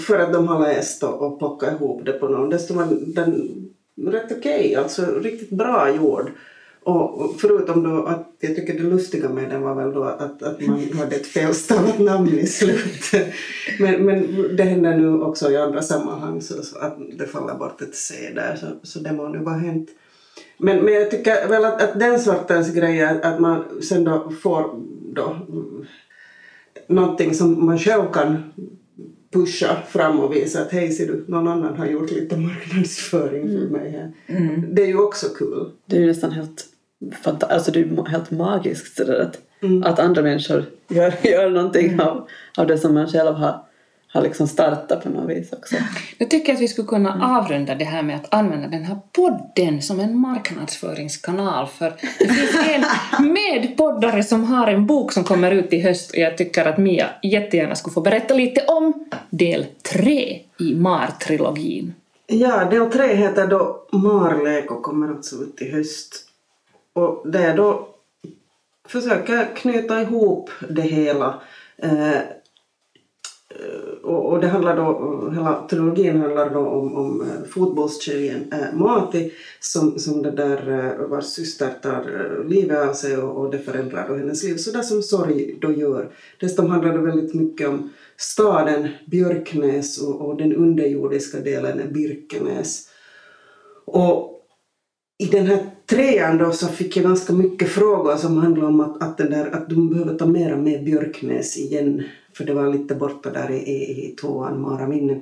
För 0.08 0.20
att 0.20 0.34
de 0.34 0.48
har 0.48 0.60
läst 0.60 1.04
och, 1.04 1.22
och 1.22 1.40
plockat 1.40 1.74
ihop 1.74 2.06
det 2.06 2.12
på 2.12 2.28
någon. 2.28 2.50
Dessutom 2.50 2.78
var 2.78 2.88
den 3.16 3.50
rätt 4.12 4.32
okej, 4.32 4.60
okay, 4.60 4.76
alltså 4.76 5.06
riktigt 5.20 5.50
bra 5.50 5.96
gjord. 5.96 6.32
Och 6.84 7.36
förutom 7.38 7.84
då 7.84 8.04
att 8.04 8.36
jag 8.40 8.56
tycker 8.56 8.74
det 8.74 8.84
lustiga 8.84 9.30
med 9.30 9.50
den 9.50 9.62
var 9.62 9.76
väl 9.76 9.94
då 9.94 10.04
att, 10.04 10.44
att 10.44 10.62
man 10.62 10.92
hade 10.94 11.16
ett 11.16 11.28
felstavat 11.28 12.00
namn 12.00 12.40
i 12.40 12.48
slutet. 12.48 13.34
Men, 13.80 14.06
men 14.06 14.56
det 14.56 14.64
händer 14.64 14.98
nu 14.98 15.22
också 15.22 15.52
i 15.52 15.58
andra 15.58 15.82
sammanhang 15.82 16.42
så, 16.42 16.64
så 16.64 16.80
att 16.80 16.98
det 17.18 17.28
faller 17.28 17.56
bort 17.56 17.82
ett 17.82 17.96
C 17.96 18.16
där 18.36 18.56
så, 18.56 18.66
så 18.84 19.00
det 19.00 19.14
må 19.14 19.28
nu 19.28 19.40
vara 19.40 19.56
hänt. 19.56 19.90
Men, 20.58 20.86
men 20.86 20.94
jag 20.94 21.12
tycker 21.12 21.48
väl 21.48 21.66
att, 21.66 21.82
att 21.82 22.00
den 22.00 22.20
sortens 22.20 22.74
grejer, 22.74 23.20
att 23.22 23.40
man 23.40 23.82
sen 23.82 24.04
då 24.04 24.32
får 24.42 24.70
då 25.14 25.24
mm, 25.24 25.86
någonting 26.88 27.34
som 27.34 27.66
man 27.66 27.80
själv 27.80 28.12
kan 28.14 28.54
pusha 29.34 29.78
fram 29.88 30.20
och 30.20 30.36
visa 30.36 30.62
att 30.62 30.72
hej 30.72 30.92
ser 30.92 31.08
du, 31.08 31.26
någon 31.28 31.48
annan 31.48 31.78
har 31.78 31.86
gjort 31.86 32.12
lite 32.12 32.38
marknadsföring 32.38 33.48
för 33.48 33.68
mig 33.68 33.92
här. 33.92 34.12
Det 34.74 34.82
är 34.82 34.88
ju 34.88 34.98
också 34.98 35.28
kul. 35.30 35.72
Det 35.86 35.98
är 35.98 36.06
nästan 36.06 36.32
helt, 36.32 36.66
fanta- 37.24 37.48
alltså 37.50 37.72
det 37.72 37.80
är 37.80 38.10
helt 38.10 38.32
magiskt 38.32 38.98
sådär 38.98 39.20
att, 39.20 39.42
att 39.86 40.00
andra 40.00 40.22
människor 40.22 40.66
gör, 40.88 41.14
gör 41.24 41.50
någonting 41.50 42.00
av, 42.00 42.28
av 42.58 42.68
det 42.68 42.78
som 42.78 42.94
man 42.94 43.08
själv 43.08 43.34
har, 43.34 43.60
har 44.16 44.22
liksom 44.22 44.48
startat 44.48 45.04
på 45.04 45.10
något 45.10 45.30
vis 45.30 45.54
också. 45.54 45.76
Jag 46.18 46.30
tycker 46.30 46.54
att 46.54 46.60
vi 46.60 46.68
skulle 46.68 46.88
kunna 46.88 47.38
avrunda 47.38 47.76
det 47.76 47.86
här 47.86 48.04
med 48.04 48.16
att 48.16 48.34
använda 48.34 48.68
den 48.68 48.84
här 48.84 49.00
podden 49.12 49.82
som 49.82 50.00
en 50.00 50.18
marknadsföringskanal 50.18 51.68
för 51.68 51.94
det 52.20 52.28
finns 52.28 52.56
en 53.18 53.34
medpoddare 53.34 54.24
som 54.24 54.44
har 54.44 54.68
en 54.68 54.86
bok 54.86 55.14
som 55.14 55.24
kommer 55.24 55.52
ut 55.52 55.74
i 55.74 55.80
höst 55.80 56.12
och 56.12 56.18
jag 56.18 56.38
tycker 56.38 56.66
att 56.66 56.78
Mia 56.78 57.10
jättegärna 57.24 57.76
skulle 57.76 57.94
få 57.94 58.02
berätta 58.02 58.34
lite 58.34 58.62
om 58.68 59.06
del 59.30 59.66
tre 59.94 60.42
i 60.60 60.76
MAR-trilogin. 60.76 61.94
Ja, 62.28 62.66
del 62.66 62.92
tre 62.92 63.16
heter 63.16 63.48
då 63.48 63.88
Marlek 63.92 64.72
och 64.72 64.84
kommer 64.84 65.08
alltså 65.08 65.36
ut 65.36 65.62
i 65.62 65.72
höst. 65.72 66.28
Och 66.94 67.30
det 67.30 67.40
är 67.40 67.58
då 67.58 67.88
försöker 68.88 69.56
knyta 69.56 70.02
ihop 70.02 70.50
det 70.70 70.82
hela. 70.82 71.42
Eh, 71.78 72.18
Eh, 73.66 74.10
och, 74.10 74.32
och 74.32 74.42
det 74.42 74.48
handlar 74.48 74.76
då, 74.76 75.32
hela 75.36 75.68
trilogin 75.70 76.22
handlar 76.22 76.50
då 76.50 76.60
om, 76.60 76.96
om 76.96 77.22
eh, 77.22 77.50
fotbollstjejen 77.50 78.54
eh, 78.54 78.80
Mati 78.80 79.32
som, 79.60 80.00
som 80.00 80.22
det 80.22 80.32
där 80.32 80.96
vars 81.10 81.26
syster 81.26 81.70
tar 81.82 82.44
livet 82.48 82.90
av 82.90 82.94
sig 82.94 83.18
och, 83.18 83.38
och 83.38 83.52
det 83.52 83.60
förändrar 83.60 84.08
då 84.10 84.16
hennes 84.16 84.44
liv. 84.44 84.58
Så 84.58 84.72
där 84.72 84.82
som 84.82 85.02
sorg 85.02 85.58
då 85.62 85.72
gör. 85.72 86.10
Dessutom 86.40 86.70
handlar 86.70 86.94
det 86.94 87.02
väldigt 87.02 87.34
mycket 87.34 87.68
om 87.68 87.90
staden 88.18 88.88
Björknäs 89.06 90.02
och, 90.02 90.22
och 90.22 90.38
den 90.38 90.56
underjordiska 90.56 91.40
delen 91.40 91.94
Birkenäs. 91.94 92.90
Och 93.86 94.32
i 95.18 95.26
den 95.26 95.46
här 95.46 95.70
trean 95.86 96.38
då 96.38 96.52
så 96.52 96.68
fick 96.68 96.98
jag 96.98 97.06
ganska 97.06 97.34
mycket 97.34 97.70
frågor 97.70 98.16
som 98.16 98.38
handlade 98.38 98.68
om 98.68 98.80
att, 98.80 99.04
att, 99.04 99.18
den 99.18 99.30
där, 99.30 99.56
att 99.56 99.70
de 99.70 99.90
behöver 99.90 100.18
ta 100.18 100.26
mera 100.26 100.58
med 100.58 100.84
Björknäs 100.84 101.58
igen 101.58 102.04
för 102.38 102.46
det 102.46 102.54
var 102.54 102.74
lite 102.74 102.96
borta 102.96 103.30
där 103.30 103.52
i, 103.52 103.58
i, 103.58 104.12
i 104.12 104.16
tvåan, 104.16 104.62
Mara 104.62 104.88
minne. 104.88 105.22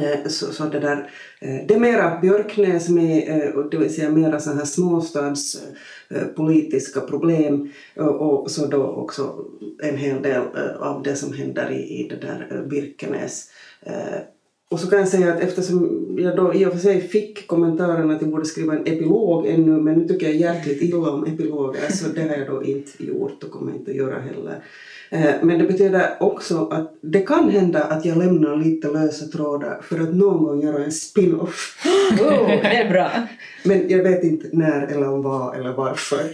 Eh, 0.00 0.28
så, 0.28 0.52
så 0.52 0.64
det 0.64 0.80
där, 0.80 1.10
eh, 1.40 1.56
det 1.68 1.74
är 1.74 1.78
mera 1.78 2.18
Björknäs 2.20 2.88
med, 2.88 3.28
eh, 3.28 3.48
det 3.70 3.76
vill 3.76 3.94
säga 3.94 4.10
mera 4.10 4.40
så 4.40 4.50
här 4.50 4.64
småstadspolitiska 4.64 7.00
problem 7.00 7.70
och, 7.96 8.50
så 8.50 8.66
då 8.66 8.82
också 8.82 9.44
en 9.82 9.96
hel 9.96 10.22
del 10.22 10.42
av 10.78 11.02
det 11.02 11.16
som 11.16 11.32
händer 11.32 11.70
i, 11.70 12.00
i 12.00 12.08
det 12.08 12.16
där 12.16 12.66
Birkenäs. 12.70 13.50
Och 14.70 14.80
så 14.80 14.90
kan 14.90 14.98
jag 14.98 15.08
säga 15.08 15.34
att 15.34 15.40
eftersom 15.40 16.06
jag 16.18 16.36
då 16.36 16.54
i 16.54 16.66
och 16.66 16.72
för 16.72 16.78
sig 16.78 17.00
fick 17.00 17.46
kommentaren 17.46 18.10
att 18.10 18.22
jag 18.22 18.30
borde 18.30 18.44
skriva 18.44 18.76
en 18.76 18.86
epilog 18.86 19.46
ännu, 19.46 19.80
men 19.80 19.98
nu 19.98 20.08
tycker 20.08 20.26
jag 20.26 20.36
hjärtligt 20.36 20.82
illa 20.82 21.10
om 21.10 21.24
epiloger, 21.24 21.92
så 21.92 22.08
det 22.08 22.22
har 22.22 22.36
jag 22.36 22.46
då 22.46 22.62
inte 22.62 23.04
gjort 23.04 23.44
och 23.44 23.50
kommer 23.50 23.72
inte 23.72 23.90
att 23.90 23.96
göra 23.96 24.18
heller. 24.18 24.64
Eh, 25.14 25.34
Men 25.42 25.58
det 25.58 25.64
betyder 25.64 26.16
också 26.20 26.68
att 26.68 26.98
det 27.00 27.20
kan 27.20 27.50
hända 27.50 27.84
att 27.84 28.04
jag 28.04 28.18
lämnar 28.18 28.56
lite 28.56 28.88
lösa 28.88 29.26
trådar 29.26 29.80
för 29.82 30.00
att 30.00 30.14
någon 30.14 30.44
gång 30.44 30.62
göra 30.62 30.84
en 30.84 30.92
spin-off. 30.92 31.78
Oh, 32.20 32.46
det 32.48 32.76
är 32.76 32.90
bra. 32.90 33.10
Men 33.64 33.88
jag 33.88 34.02
vet 34.02 34.24
inte 34.24 34.48
när 34.52 34.86
eller 34.86 35.08
om 35.08 35.22
vad 35.22 35.56
eller 35.56 35.72
varför. 35.72 36.20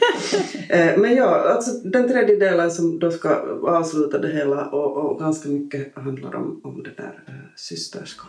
Eh, 0.69 0.99
Men 0.99 1.17
ja, 1.17 1.53
alltså 1.55 1.71
den 1.89 2.09
tredje 2.09 2.37
delen 2.37 2.71
som 2.71 2.99
då 2.99 3.11
ska 3.11 3.29
avsluta 3.67 4.19
det 4.19 4.29
hela 4.29 4.67
och, 4.67 4.97
och 4.97 5.21
ganska 5.21 5.49
mycket 5.49 5.97
handlar 5.97 6.37
om, 6.37 6.61
om 6.65 6.83
det 6.83 6.97
där 6.97 7.23
eh, 7.27 7.35
systerskap. 7.57 8.29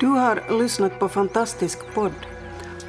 Du 0.00 0.06
har 0.06 0.58
lyssnat 0.62 0.98
på 0.98 1.08
Fantastisk 1.08 1.78
podd. 1.94 2.12